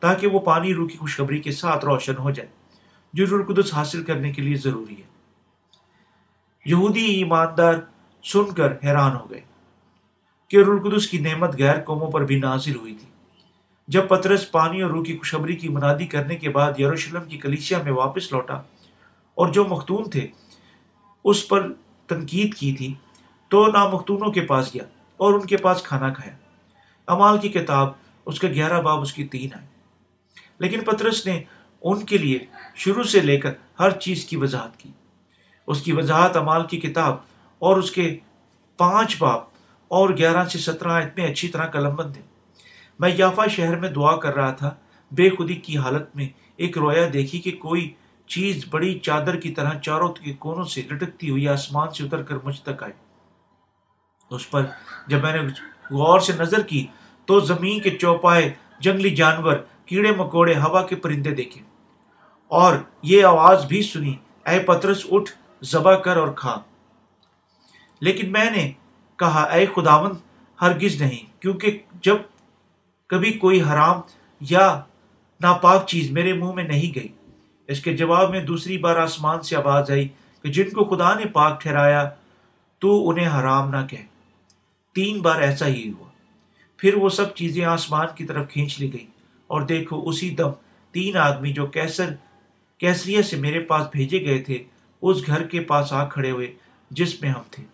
[0.00, 2.48] تاکہ وہ پانی روح کی خوشخبری کے ساتھ روشن ہو جائے،
[3.12, 5.06] جو رلقدس حاصل کرنے کے لیے ضروری ہے۔
[6.64, 7.74] یہودی ایماندار
[8.24, 9.40] سن کر حیران ہو گئے
[10.48, 13.08] کہ رلقدس کی نعمت غیر قوموں پر بھی نازل ہوئی تھی۔
[13.88, 17.82] جب پترس پانی اور روح کی خوشخبری کی منادی کرنے کے بعد یروشلم کی کلیسیا
[17.82, 18.54] میں واپس لوٹا
[19.34, 20.26] اور جو مختون تھے
[21.28, 21.72] اس پر
[22.06, 22.92] تنقید کی تھی
[23.50, 24.84] تو نامختونوں کے پاس گیا
[25.16, 26.36] اور ان کے پاس کھانا کھایا۔
[27.08, 27.88] امال کی کتاب،
[28.26, 29.66] اس کا گیارہ باب، اس کی تین آئے
[30.58, 31.42] لیکن پترس نے
[31.82, 32.38] ان کے لیے
[32.76, 34.90] شروع سے لے کر ہر چیز کی وضاحت کی۔
[35.68, 37.16] اس کی وضاحت امال کی کتاب
[37.62, 38.16] اور اس کے
[38.78, 39.42] پانچ باپ
[39.90, 42.22] اور گیارہ سے سترہ میں اچھی طرح قلم بند ہے
[42.98, 44.70] میں یافا شہر میں دعا کر رہا تھا،
[45.10, 47.92] بے خودی کی حالت میں ایک رویا دیکھی کہ کوئی
[48.28, 52.34] چیز بڑی چادر کی طرح چاروں کے کونوں سے لٹکتی ہوئی آسمان سے اتر کر
[52.44, 52.92] مجھ تک آئی۔
[54.30, 54.66] اس پر
[55.06, 55.48] جب میں نے
[55.90, 56.86] غور سے نظر کی
[57.26, 61.60] تو زمین کے چوپائے جنگلی جانور، کیڑے مکوڑے، ہوا کے پرندے دیکھے۔
[62.48, 64.14] اور یہ آواز بھی سنی،
[64.46, 65.30] اے پترس، اٹھ
[65.62, 66.60] زبا کر اور کھا۔
[68.00, 68.72] لیکن میں نے
[69.16, 70.10] کہا، اے خداون
[70.60, 72.16] ہرگز نہیں، کیونکہ جب
[73.06, 74.00] کبھی کوئی حرام
[74.40, 74.82] یا
[75.40, 77.08] ناپاک چیز میرے منہ میں نہیں گئی
[77.68, 80.08] اس کے جواب میں دوسری بار آسمان سے آواز آئی
[80.42, 82.10] کہ جن کو خدا نے پاک ٹھہرایا،
[82.78, 83.96] تو انہیں حرام نہ کہ
[84.94, 86.08] تین بار ایسا ہی ہوا۔
[86.76, 89.06] پھر وہ سب چیزیں آسمان کی طرف کھینچ لی گئی
[89.46, 90.50] اور دیکھو اسی دم
[90.92, 92.14] تین آدمی جو کیسر
[92.78, 94.62] کیسریا سے میرے پاس بھیجے گئے تھے،
[95.02, 96.52] اس گھر کے پاس آ کھڑے ہوئے
[96.90, 97.64] جس میں ہم تھے۔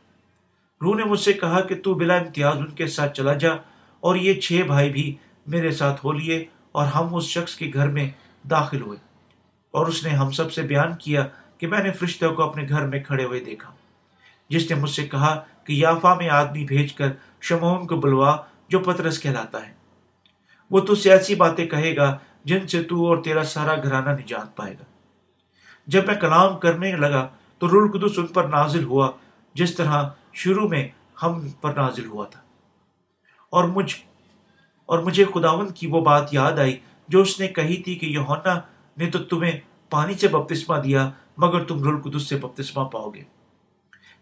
[0.83, 3.53] روح نے مجھ سے کہا کہ تو بلا امتیاز ان کے ساتھ چلا جا
[4.01, 5.15] اور یہ چھ بھائی بھی
[5.47, 8.11] میرے ساتھ ہو لیے اور ہم اس شخص کے گھر میں
[8.51, 9.14] داخل ہوئے۔
[9.75, 11.27] اور اس نے ہم سب سے بیان کیا
[11.59, 13.75] کہ میں نے فرشتوں کو اپنے گھر میں کھڑے ہوئے دیکھا۔
[14.49, 18.37] جس نے مجھ سے کہا کہ یافا میں آدمی بھیج کر شمون کو بلوا
[18.69, 19.73] جو پترس کہلاتا ہے۔
[20.71, 24.75] وہ تو سیاسی باتیں کہے گا جن سے تو اور تیرا سارا گھرانہ نجات پائے
[24.75, 24.85] گا۔
[25.87, 29.11] جب میں کلام کرنے لگا تو رول قدس ان پر نازل ہوا،
[29.55, 30.89] جس طرح شروع میں
[31.23, 32.41] ہم پر نازل ہوا تھا۔
[33.51, 33.97] اور مجھ،
[34.87, 36.77] اور مجھے خداون کی وہ بات یاد آئی
[37.09, 38.61] جو اس نے کہی تھی کہ یوہنا
[38.97, 43.23] نے تو تمہیں پانی سے بپتسمہ دیا، مگر تم رول قدس سے بپتسمہ پاؤ گے۔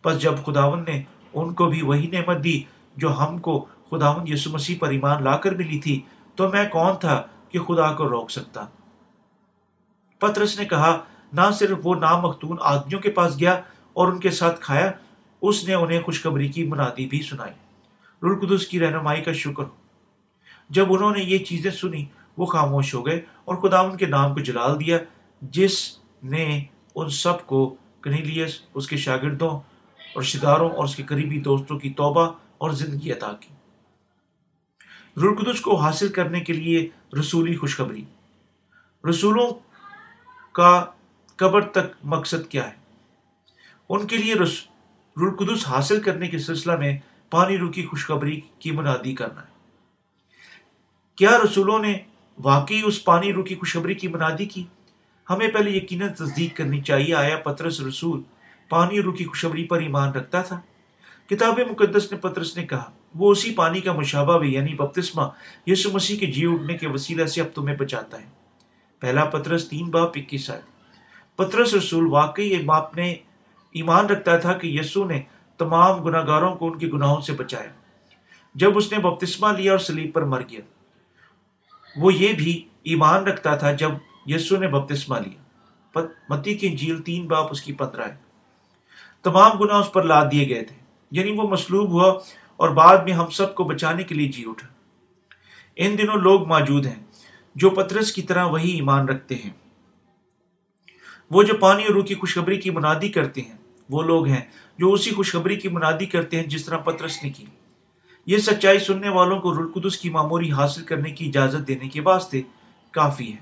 [0.05, 2.63] بس جب خداون نے ان کو بھی وہی نعمت دی
[2.97, 6.01] جو ہم کو خداون یسو مسیح پر ایمان لا کر ملی تھی،
[6.35, 8.67] تو میں کون تھا کہ خدا کو روک سکتا؟
[10.19, 13.61] پترس نے کہا، نہ صرف وہ نامختون آدمیوں کے پاس گیا
[13.93, 14.91] اور ان کے ساتھ کھایا،
[15.43, 17.53] اس نے انہیں خوشخبری کی منادی بھی سنائی۔
[18.23, 19.83] رول قدس کی رہنمائی کا شکر ہو۔
[20.71, 22.05] جب انہوں نے یہ چیزیں سنی
[22.37, 24.99] وہ خاموش ہو گئے اور خدا ان کے نام کو جلال دیا،
[25.43, 26.65] جس نے
[26.95, 29.51] ان سب کو کنیلیس، اس کے شاگردوں
[30.15, 33.55] اور شداروں اور اس کے قریبی دوستوں کی توبہ اور زندگی عطا کی۔
[35.17, 36.89] رلقدس کو حاصل کرنے کے لیے
[37.21, 38.05] رسولی خوشخبری۔
[39.11, 39.51] رسولوں
[40.53, 40.85] کا
[41.37, 42.75] قبر تک مقصد کیا ہے؟
[43.89, 46.99] ان کے لیے رلقدس حاصل کرنے کے سلسلہ میں
[47.31, 49.53] پانی رو کی خوشخبری کی منادی کرنا ہے۔
[51.17, 51.99] کیا رسولوں نے
[52.39, 54.65] واقعی اس پانی رو کی خوشخبری کی منادی کی۔
[55.31, 58.23] ہمیں پہلے یقیناً تصدیق کرنی چاہیے، آیا پترس رسول
[58.69, 60.61] پانی رو کی خوشخبری پر ایمان رکھتا تھا؟
[61.31, 65.23] کتاب مقدس نے پترس نے کہا، وہ اسی پانی کا مشابہ بھی یعنی بپتسمہ،
[65.67, 68.27] یسو مسیح کے جی اٹھنے کے وسیلہ سے اب تمہیں بچاتا ہے۔
[69.01, 70.61] پہلا پترس تین باپ اکیس آئے۔
[71.37, 73.15] پترس رسول واقعی اپنے
[73.73, 75.23] ایمان رکھتا تھا کہ یسو نے
[75.59, 77.71] تمام گناہ گاروں کو ان کے گناہوں سے بچایا۔
[78.55, 80.61] جب اس نے بپتسمہ لیا اور سلیب پر مر گیا۔
[81.97, 83.91] وہ یہ بھی ایمان رکھتا تھا جب
[84.27, 85.43] یسو نے بپتسمہ لیا۔
[86.29, 88.15] متی کی انجیل تین باپ اس کی پندرہ ہے
[89.23, 90.77] تمام گناہ اس پر لاد دیے گئے تھے۔
[91.11, 92.21] یعنی وہ مسلوب ہوا
[92.57, 94.69] اور بعد میں ہم سب کو بچانے کے لیے جی اٹھا۔
[95.77, 97.05] ان دنوں لوگ موجود ہیں
[97.55, 99.51] جو پترس کی طرح وہی ایمان رکھتے ہیں۔
[101.31, 103.57] وہ جو پانی اور روح کی خوشخبری کی منادی کرتے ہیں،
[103.91, 104.45] وہ لوگ ہیں
[104.79, 107.47] جو اسی خوشخبری کی منادی کرتے ہیں جس طرح پترس نے کی۔
[108.27, 112.43] یہ سچائی سننے والوں کو رلقدس کی معموری حاصل کرنے کی اجازت دینے کے واسطے
[112.91, 113.37] کافی ہے۔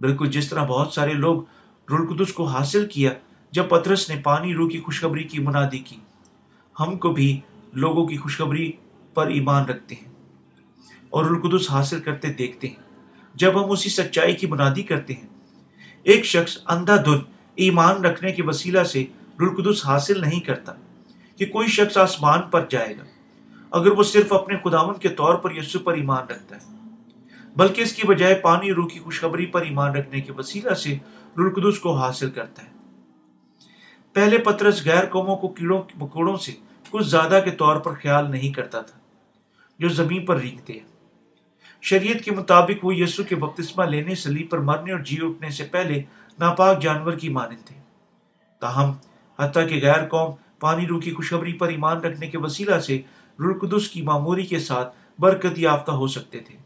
[0.00, 1.42] بالکل جس طرح بہت سارے لوگ
[1.90, 3.10] رلقدس کو حاصل کیا،
[3.50, 5.96] جب پترس نے پانی، روح کی خوشخبری کی منادی کی،
[6.80, 7.40] ہم کو بھی
[7.72, 8.72] لوگوں کی خوشخبری
[9.14, 10.12] پر ایمان رکھتے ہیں
[11.10, 12.82] اور رلقدس حاصل کرتے دیکھتے ہیں۔
[13.34, 15.26] جب ہم اسی سچائی کی بنادی کرتے ہیں،
[16.02, 17.18] ایک شخص اندھا دھن
[17.54, 19.04] ایمان رکھنے کے وسیلہ سے
[19.40, 20.72] رلقدس حاصل نہیں کرتا
[21.36, 23.04] کہ کوئی شخص آسمان پر جائے گا۔
[23.70, 26.74] اگر وہ صرف اپنے خداون کے طور پر یسو پر ایمان رکھتا ہے،
[27.56, 30.96] بلکہ اس کی بجائے پانی روح کی خوشخبری پر ایمان رکھنے کے وسیلہ سے
[31.38, 32.74] رلقدس کو حاصل کرتا ہے۔
[34.12, 36.52] پہلے پترس غیر قوموں کو کیڑوں، مکوڑوں سے
[36.90, 38.98] کچھ زیادہ کے طور پر خیال نہیں کرتا تھا،
[39.78, 40.86] جو زمین پر ریگتے ہیں۔
[41.82, 45.64] شریعت کے مطابق وہ یسو کے بپتسمہ لینے سلیب پر مرنے اور جی اٹھنے سے
[45.64, 46.02] پہلے
[46.38, 47.76] ناپاک جانور کی مانند تھے۔
[48.60, 48.92] تاہم،
[49.38, 53.00] حتیٰ کہ غیر قوم پانی روح کی خوشخبری پر ایمان رکھنے کے وسیلہ سے
[53.38, 56.56] رلقدس کی معموری کے ساتھ برکت یافتہ ہو سکتے تھے۔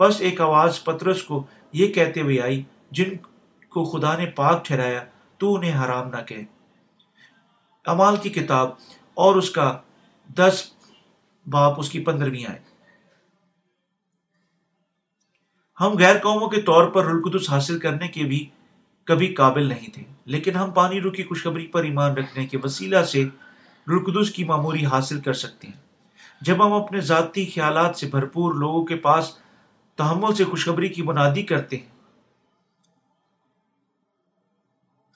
[0.00, 3.16] بس ایک آواز پترس کو یہ کہتے ہوئے آئی، جن
[3.72, 5.04] کو خدا نے پاک ٹھہرایا،
[5.40, 6.40] تو انہیں حرام نہ کہ
[7.84, 8.70] امال کی کتاب
[9.16, 9.66] اور اس کا
[10.28, 10.62] دس
[11.46, 12.58] باپ اس کی پندرہویں آئے
[15.80, 18.44] ہم غیر قوموں کے طور پر رلقدس حاصل کرنے کے بھی
[19.04, 23.02] کبھی قابل نہیں تھے، لیکن ہم پانی رو کی خوشخبری پر ایمان رکھنے کے وسیلہ
[23.02, 23.24] سے
[23.86, 25.80] رلقدس کی معموری حاصل کر سکتے ہیں۔
[26.40, 29.30] جب ہم اپنے ذاتی خیالات سے بھرپور لوگوں کے پاس
[29.98, 31.90] تحمل سے خوشخبری کی بنادی کرتے ہیں،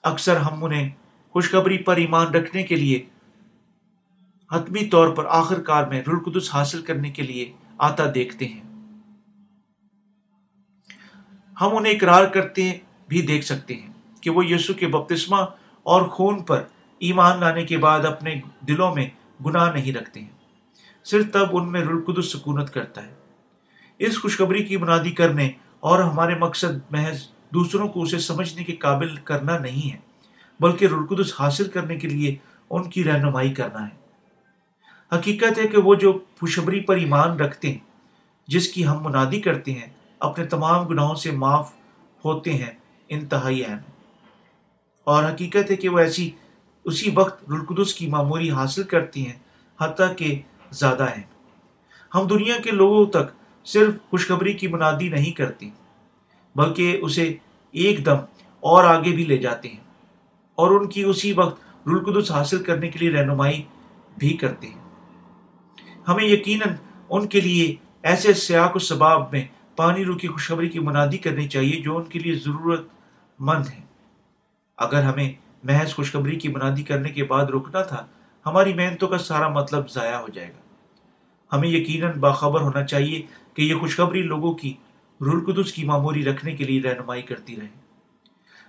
[0.03, 0.89] اکثر ہم انہیں
[1.35, 3.05] خوشخبری پر ایمان رکھنے کے لیے،
[4.51, 8.61] حتمی طور پر آخر کار میں رلقدس حاصل کرنے کے لیے آتا دیکھتے ہیں۔
[11.61, 12.71] ہم انہیں اقرار کرتے
[13.07, 15.37] بھی دیکھ سکتے ہیں کہ وہ یسو کے بپتسمہ
[15.83, 16.63] اور خون پر
[16.99, 18.35] ایمان لانے کے بعد اپنے
[18.67, 19.09] دلوں میں
[19.45, 20.37] گناہ نہیں رکھتے ہیں۔
[21.03, 23.13] صرف تب ان میں رلقدس سکونت کرتا ہے۔
[23.99, 29.15] اس خوشخبری کی بنادی کرنے اور ہمارے مقصد محض دوسروں کو اسے سمجھنے کے قابل
[29.15, 29.97] کرنا نہیں ہے،
[30.59, 32.35] بلکہ رلقدس حاصل کرنے کے لیے
[32.69, 34.07] ان کی رہنمائی کرنا ہے۔
[35.15, 37.77] حقیقت ہے کہ وہ جو خوشخبری پر ایمان رکھتے ہیں،
[38.47, 39.87] جس کی ہم منادی کرتے ہیں،
[40.19, 41.71] اپنے تمام گناہوں سے معاف
[42.25, 42.71] ہوتے ہیں،
[43.09, 43.77] انتہائی اہم۔
[45.03, 46.31] اور حقیقت ہے کہ وہ ایسی
[46.87, 49.39] اسی وقت رلقدس کی معموری حاصل کرتی ہیں،
[49.81, 51.23] حتیٰ کہ زیادہ ہیں۔
[52.15, 53.27] ہم دنیا کے لوگوں تک
[53.65, 55.69] صرف خوشخبری کی منادی نہیں کرتی،
[56.55, 57.33] بلکہ اسے
[57.71, 58.17] ایک دم
[58.59, 59.83] اور آگے بھی لے جاتے ہیں
[60.55, 63.63] اور ان کی اسی وقت رلقدس حاصل کرنے کے لیے رہنمائی
[64.17, 64.81] بھی کرتے ہیں۔
[66.07, 66.75] ہمیں یقیناً
[67.09, 69.45] ان کے لیے ایسے سیاق و سباب میں
[69.75, 72.87] پانی رو کی خوشخبری کی منادی کرنی چاہیے جو ان کے لیے ضرورت
[73.39, 73.81] مند ہے
[74.77, 75.29] اگر ہمیں
[75.63, 78.05] محض خوشخبری کی منادی کرنے کے بعد رکنا تھا،
[78.45, 80.61] ہماری محنتوں کا سارا مطلب ضائع ہو جائے گا۔
[81.55, 83.21] ہمیں یقیناً باخبر ہونا چاہیے
[83.53, 84.73] کہ یہ خوشخبری لوگوں کی
[85.21, 87.67] رلقدس کی معموری رکھنے کے لیے رہنمائی کرتی رہے۔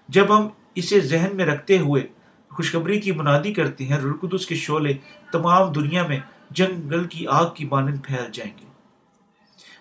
[0.08, 2.06] جب ہم اسے ذہن میں رکھتے ہوئے
[2.48, 4.94] خوشخبری کی منادی کرتے ہیں رلقدس کے شعلے
[5.32, 6.20] تمام دنیا میں
[6.50, 8.64] جنگل کی آگ کی مانند پھیل جائیں گے۔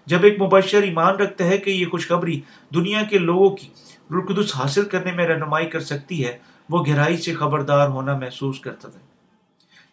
[0.05, 2.41] جب ایک مبشر ایمان رکھتا ہے کہ یہ خوشخبری
[2.73, 3.69] دنیا کے لوگوں کی
[4.11, 6.37] رلقدس حاصل کرنے میں رہنمائی کر سکتی ہے
[6.69, 9.05] وہ گہرائی سے خبردار ہونا محسوس کرتا ہے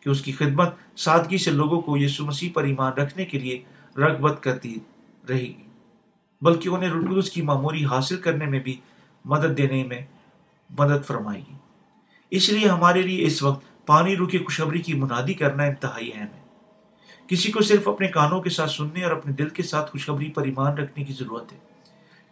[0.01, 3.63] کہ اس کی خدمت سادگی سے لوگوں کو یسو مسیح پر ایمان رکھنے کے لیے
[3.97, 4.79] رغبت کرتی
[5.29, 5.63] رہے گی،
[6.43, 8.81] بلکہ انہیں رلقدس کی معموری حاصل کرنے میں بھی
[9.25, 10.01] مدد دینے میں
[10.71, 11.55] مدد فرمائے گی۔
[12.31, 16.35] اس لیے ہمارے لیے اس وقت پانی رو کی خوشخبری کی منادی کرنا انتہائی اہم
[16.35, 16.45] ہے۔
[17.27, 20.43] کسی کو صرف اپنے کانوں کے ساتھ سننے اور اپنے دل کے ساتھ خوشخبری پر
[20.43, 21.59] ایمان رکھنے کی ضرورت ہے،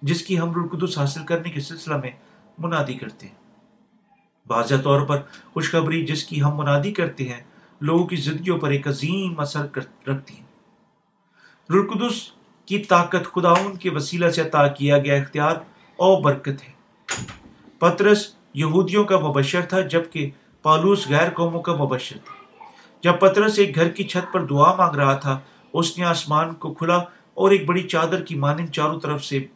[0.03, 2.11] جس کی ہم رلقدس حاصل کرنے کے سلسلہ میں
[2.59, 3.42] منادی کرتے ہیں۔
[4.49, 5.19] واضح طور پر
[5.53, 7.41] خوشخبری جس کی ہم منادی کرتے ہیں،
[7.81, 9.67] لوگوں کی زندگیوں پر ایک عظیم اثر
[10.09, 10.43] رکھتی ہے
[11.71, 12.33] رلقدس
[12.67, 15.57] کی طاقت خداون کے وسیلہ سے عطا کیا گیا اختیار
[15.97, 16.73] اور برکت ہے۔
[17.79, 20.31] پترس یہودیوں کا مبشر تھا، جبکہ
[20.63, 22.35] پالوس غیر قوموں کا مبشر تھا۔
[23.03, 25.41] جب پترس ایک گھر کی چھت پر دعا مانگ رہا تھا،
[25.73, 26.97] اس نے آسمان کو کھلا
[27.35, 29.47] اور ایک بڑی چادر کی مانند چاروں طرف سے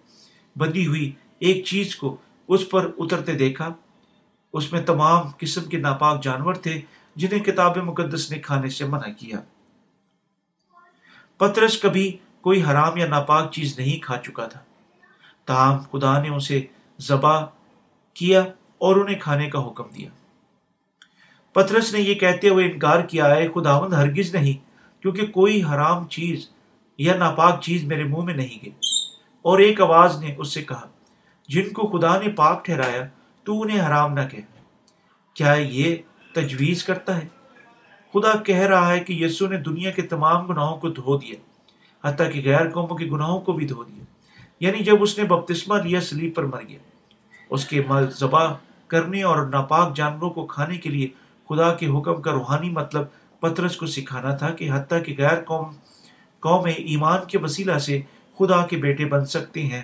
[0.57, 2.16] بندی ہوئی ایک چیز کو
[2.49, 3.72] اس پر اترتے دیکھا۔
[4.52, 6.80] اس میں تمام قسم کے ناپاک جانور تھے
[7.16, 9.38] جنہیں کتاب مقدس نے کھانے سے منع کیا۔
[11.37, 14.61] پترس کبھی کوئی حرام یا ناپاک چیز نہیں کھا چکا تھا۔
[15.44, 16.66] تاہم، خدا نے اسے
[17.00, 17.46] ذبح
[18.14, 18.40] کیا
[18.78, 20.09] اور انہیں کھانے کا حکم دیا۔
[21.52, 24.66] پترس نے یہ کہتے ہوئے انکار کیا ہے خداوند، ہرگز نہیں،
[25.02, 26.50] کیونکہ کوئی حرام چیز
[26.98, 28.72] یا ناپاک چیز میرے منہ میں نہیں گئی۔
[29.42, 30.88] اور ایک آواز نے اس سے کہا،
[31.48, 33.09] جن کو خدا نے پاک ٹھہرایا
[33.46, 34.38] تو انہیں حرام نہ کہ
[35.35, 35.96] کیا یہ
[36.35, 37.28] تجویز کرتا ہے؟
[38.12, 41.35] خدا کہہ رہا ہے کہ یسو نے دنیا کے تمام گناہوں کو دھو دیا،
[42.09, 44.04] حتیٰ کہ غیر قوموں کے گناہوں کو بھی دھو دیا۔
[44.61, 46.78] یعنی جب اس نے بپتسمہ لیا، سلیب پر مر گیا۔
[47.50, 47.82] اس کے
[48.18, 48.52] ذبح
[48.87, 51.09] کرنے اور ناپاک جانوروں کو کھانے کے لیے
[51.48, 53.04] خدا کے حکم کا روحانی مطلب
[53.40, 55.70] پترس کو سکھانا تھا کہ حتیٰ کہ غیر قوم
[56.40, 58.00] قوم ایمان کے وسیلہ سے
[58.38, 59.82] خدا کے بیٹے بن سکتے ہیں۔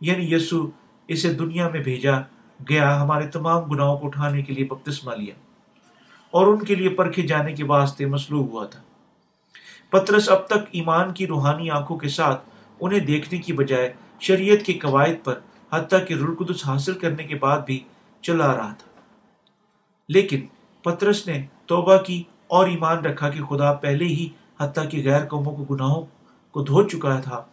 [0.00, 0.70] یعنی یسو
[1.08, 2.12] اسے دنیا میں بھیجا
[2.68, 5.34] گیا، ہمارے تمام گناہوں کو اٹھانے کے لیے بپتسمہ لیا۔
[6.30, 8.82] اور ان کے لیے پرکھے جانے کے واسطے مسلوب ہوا تھا۔
[9.90, 12.42] پترس اب تک ایمان کی روحانی آنکھوں کے ساتھ
[12.80, 15.38] انہیں دیکھنے کی بجائے شریعت کے قواعد پر،
[15.72, 17.80] حتیٰ کہ رلقدس حاصل کرنے کے بعد بھی
[18.22, 19.00] چلا رہا تھا۔
[20.08, 20.46] لیکن
[20.82, 24.28] پترس نے توبہ کی اور ایمان رکھا کہ خدا پہلے ہی
[24.60, 26.06] حتیٰ کہ غیر قوموں کو گناہوں
[26.50, 27.44] کو دھو چکا تھا۔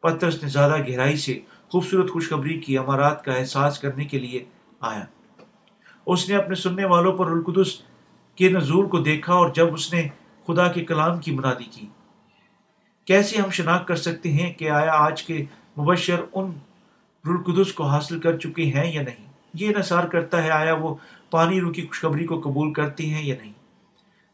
[0.00, 1.40] پترس نے زیادہ گہرائی سے
[1.74, 4.44] خوبصورت خوشخبری کی امارات کا احساس کرنے کے لیے
[4.80, 5.04] آیا۔
[6.06, 7.72] اس نے اپنے سننے والوں پر القدس
[8.36, 10.08] کے نزول کو دیکھا اور جب اس نے
[10.46, 11.86] خدا کے کلام کی منادی کی۔
[13.04, 15.44] کیسے ہم شناخت کر سکتے ہیں کہ آیا آج کے
[15.78, 16.52] مبشر ان
[17.28, 20.94] رلقدس کو حاصل کر چکے ہیں یا نہیں؟ یہ نثار کرتا ہے آیا وہ
[21.30, 23.52] پانی رو کی خوشخبری کو قبول کرتے ہیں یا نہیں۔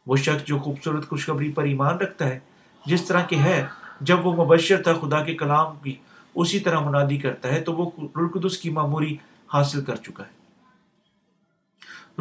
[0.06, 2.38] وہ شخص جو خوبصورت خوشخبری پر ایمان رکھتا ہے،
[2.86, 3.66] جس طرح کے ہے،
[4.00, 5.96] جب وہ مبشر تھا خدا کے کلام کی
[6.40, 9.16] اسی طرح منادی کرتا ہے، تو وہ رلقدس کی معموری
[9.54, 10.40] حاصل کر چکا ہے۔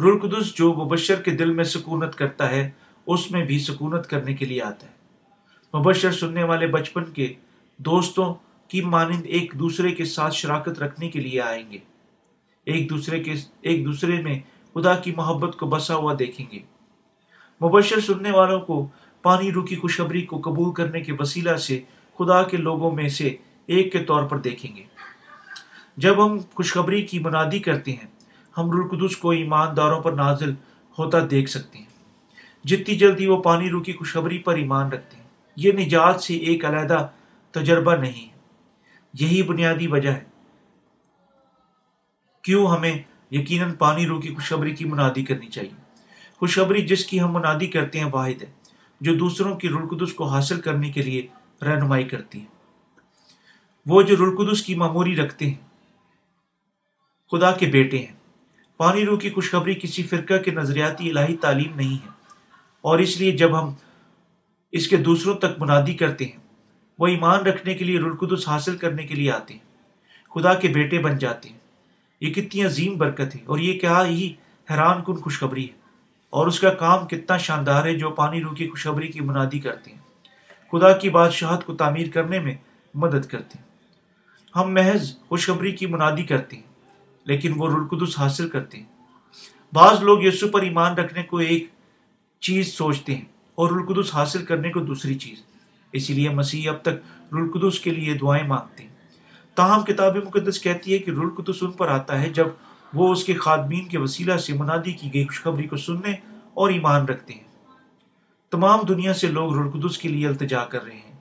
[0.02, 2.70] رلقدس جو مبشر کے دل میں سکونت کرتا ہے،
[3.06, 4.92] اس میں بھی سکونت کرنے کے لیے آتا ہے۔
[5.78, 7.32] مبشر سننے والے بچپن کے
[7.76, 8.34] دوستوں
[8.68, 11.78] کی مانند ایک دوسرے کے ساتھ شراکت رکھنے کے لیے آئیں گے۔
[12.64, 14.38] ایک دوسرے کے، ایک دوسرے میں
[14.74, 16.58] خدا کی محبت کو بسا ہوا دیکھیں گے۔
[17.62, 18.86] مبشر سننے والوں کو
[19.22, 21.80] پانی رو کی خوشخبری کو قبول کرنے کے وسیلہ سے
[22.18, 23.36] خدا کے لوگوں میں سے
[23.70, 24.84] ایک کے طور پر دیکھیں گے۔
[25.96, 28.06] جب ہم خوشخبری کی منادی کرتے ہیں،
[28.58, 30.52] ہم رلقدس کو ایمانداروں پر نازل
[30.98, 31.86] ہوتا دیکھ سکتے ہیں۔
[32.64, 35.24] جتنی جلدی وہ پانی رو کی خوشخبری پر ایمان رکھتے ہیں،
[35.56, 37.08] یہ نجات سے ایک علیحدہ
[37.50, 38.38] تجربہ نہیں ہے۔
[39.14, 40.24] یہی بنیادی وجہ ہے۔
[42.42, 42.98] کیوں ہمیں
[43.30, 45.82] یقیناً پانی رو کی خوشخبری کی منادی کرنی چاہیے؟
[46.36, 48.50] خوشخبری جس کی ہم منادی کرتے ہیں واحد ہے،
[49.00, 51.26] جو دوسروں کی رلقدس کو حاصل کرنے کے لیے
[51.62, 52.59] رہنمائی کرتی ہے۔
[53.86, 55.68] وہ جو رلقدس کی معموری رکھتے ہیں،
[57.32, 58.12] خدا کے بیٹے ہیں۔
[58.76, 62.08] پانی رو کی خوشخبری کسی فرقہ کے نظریاتی الہی تعلیم نہیں ہے۔
[62.80, 63.74] اور اس لیے جب ہم
[64.72, 66.36] اس کے دوسروں تک منادی کرتے ہیں،
[66.98, 69.70] وہ ایمان رکھنے کے لیے رلقدس حاصل کرنے کے لیے آتے ہیں۔
[70.34, 71.58] خدا کے بیٹے بن جاتے ہیں۔
[72.20, 74.34] یہ کتنی عظیم برکت ہے اور یہ کیا ہی
[74.70, 75.80] حیران کن خوشخبری ہے۔
[76.30, 79.90] اور اس کا کام کتنا شاندار ہے جو پانی رو کی خوشخبری کی منادی کرتے
[79.90, 79.98] ہیں۔
[80.72, 82.54] خدا کی بادشاہت کو تعمیر کرنے میں
[82.94, 83.69] مدد کرتے ہیں۔
[84.56, 86.62] ہم محض خوشخبری کی منادی کرتے ہیں،
[87.24, 88.84] لیکن وہ رلقدس حاصل کرتے ہیں۔
[89.72, 91.66] بعض لوگ یسو پر ایمان رکھنے کو ایک
[92.40, 95.42] چیز سوچتے ہیں اور رلقدس حاصل کرنے کو دوسری چیز۔
[95.92, 98.90] اسی لیے مسیح اب تک رلقدس کے لیے دعائیں مانگتے ہیں۔
[99.54, 102.46] تاہم کتاب مقدس کہتی ہے کہ رلقدس ان پر آتا ہے جب
[102.94, 106.14] وہ اس کے خادمین کے وسیلہ سے منادی کی گئی خوشخبری کو سننے
[106.54, 107.44] اور ایمان رکھتے ہیں۔
[108.50, 111.16] تمام دنیا سے لوگ رلقدس کے لیے التجا کر رہے ہیں۔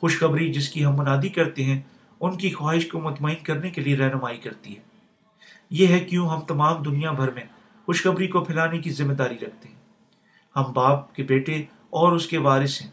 [0.00, 1.80] خوشخبری جس کی ہم منادی کرتے ہیں
[2.20, 4.82] ان کی خواہش کو مطمئن کرنے کے لیے رہنمائی کرتی ہے۔
[5.70, 7.42] یہ ہے کیوں ہم تمام دنیا بھر میں
[7.86, 9.76] خوشخبری کو پھیلانے کی ذمہ داری رکھتے ہیں۔
[10.56, 12.90] ہم باپ کے بیٹے اور اس کے وارث ہیں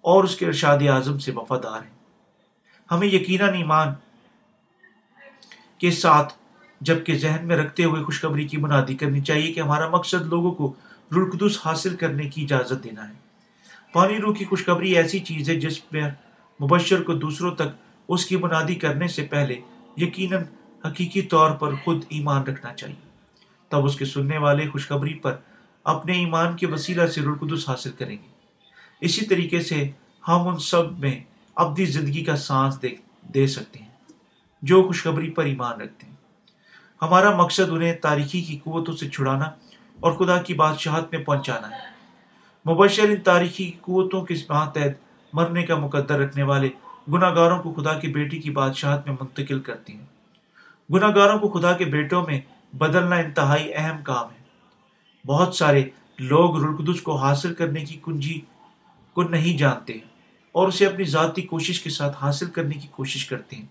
[0.00, 1.98] اور اس کے ارشاد اعظم سے وفادار ہیں۔
[2.90, 3.88] ہمیں یقیناً ایمان
[5.78, 6.34] کے ساتھ
[6.80, 10.74] جبکہ ذہن میں رکھتے ہوئے خوشخبری کی منادی کرنی چاہیے کہ ہمارا مقصد لوگوں کو
[11.12, 13.14] رلقدس حاصل کرنے کی اجازت دینا ہے۔
[13.92, 16.10] پانی روح کی خوشخبری ایسی چیز ہے جس میں
[16.62, 19.60] مبشر کو دوسروں تک اس کی منادی کرنے سے پہلے
[19.96, 20.42] یقیناً
[20.84, 23.08] حقیقی طور پر خود ایمان رکھنا چاہیے۔
[23.68, 25.36] تب اس کے سننے والے خوشخبری پر
[25.84, 28.28] اپنے ایمان کے وسیلہ سے رلقدس حاصل کریں گے۔
[29.00, 29.90] اسی طریقے سے
[30.28, 31.20] ہم ان سب میں
[31.54, 32.88] اپنی زندگی کا سانس دے
[33.22, 33.88] دے سکتے ہیں
[34.62, 36.14] جو خوشخبری پر ایمان رکھتے ہیں۔
[37.02, 39.44] ہمارا مقصد انہیں تاریخی کی قوتوں سے چھڑانا
[40.00, 41.88] اور خدا کی بادشاہت میں پہنچانا ہے۔
[42.70, 44.92] مبشر ان تاریخی قوتوں کے ماتحت
[45.32, 46.68] مرنے کا مقدر رکھنے والے
[47.12, 50.06] گناہ گاروں کو خدا کی بیٹی کی بادشاہت میں منتقل کرتی ہیں۔
[50.92, 52.40] گناہ گاروں کو خدا کے بیٹوں میں
[52.72, 54.38] بدلنا انتہائی اہم کام ہے۔
[55.26, 55.84] بہت سارے
[56.18, 58.40] لوگ رلقدس کو حاصل کرنے کی کنجی
[59.12, 59.92] کو نہیں جانتے
[60.52, 63.66] اور اسے اپنی ذاتی کوشش کے ساتھ حاصل کرنے کی کوشش کرتے ہیں۔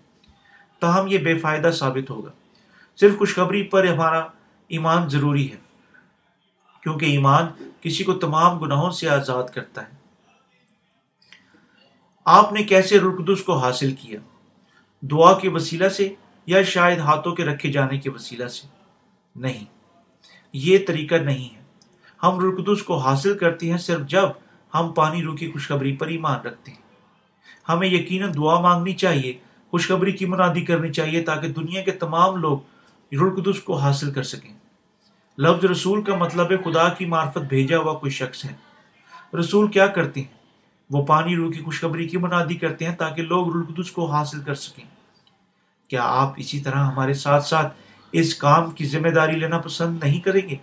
[0.80, 2.30] تاہم یہ بے فائدہ ثابت ہوگا۔
[2.96, 4.26] صرف خوشخبری پر ہمارا
[4.68, 5.56] ایمان ضروری ہے،
[6.82, 7.44] کیونکہ ایمان
[7.80, 9.97] کسی کو تمام گناہوں سے آزاد کرتا ہے۔
[12.30, 14.20] آپ نے کیسے رلقدس کو حاصل کیا؟
[15.02, 16.14] دعا کے وسیلہ سے
[16.46, 18.66] یا شاید ہاتھوں کے رکھے جانے کے وسیلہ سے؟
[19.36, 19.64] نہیں،
[20.52, 21.62] یہ طریقہ نہیں ہے۔
[22.22, 24.28] ہم رلقدس کو حاصل کرتے ہیں صرف جب
[24.74, 26.82] ہم پانی رو کی خوشخبری پر ایمان رکھتے ہیں۔
[27.68, 29.38] ہمیں یقیناً دعا مانگنی چاہیے،
[29.70, 32.58] خوشخبری کی منادی کرنی چاہیے تاکہ دنیا کے تمام لوگ
[33.12, 34.54] رلقدس کو حاصل کر سکیں۔
[35.38, 38.54] لفظ رسول کا مطلب ہے خدا کی معرفت بھیجا ہوا کوئی شخص ہے۔
[39.36, 40.37] رسول کیا کرتے ہیں؟
[40.90, 44.54] وہ پانی رو کی خوشخبری کی منادی کرتے ہیں تاکہ لوگ رلقدس کو حاصل کر
[44.54, 44.84] سکیں۔
[45.88, 47.76] کیا آپ اسی طرح ہمارے ساتھ ساتھ
[48.12, 50.56] اس کام کی ذمہ داری لینا پسند نہیں کریں گے؟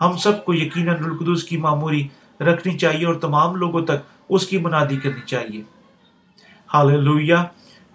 [0.00, 2.08] ہم سب کو یقیناً رلقدس کی معموری
[2.40, 5.62] رکھنی چاہیے اور تمام لوگوں تک اس کی منادی کرنی چاہیے۔
[6.74, 7.44] حال لویا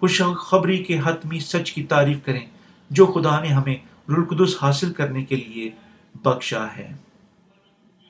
[0.00, 2.46] خوش خبری کے حتمی سچ کی تعریف کریں
[2.90, 3.76] جو خدا نے ہمیں
[4.08, 5.70] رلقدس حاصل کرنے کے لیے
[6.14, 6.96] بخشا ہے۔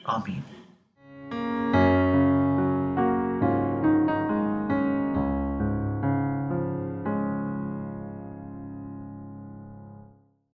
[0.05, 0.54] آمین۔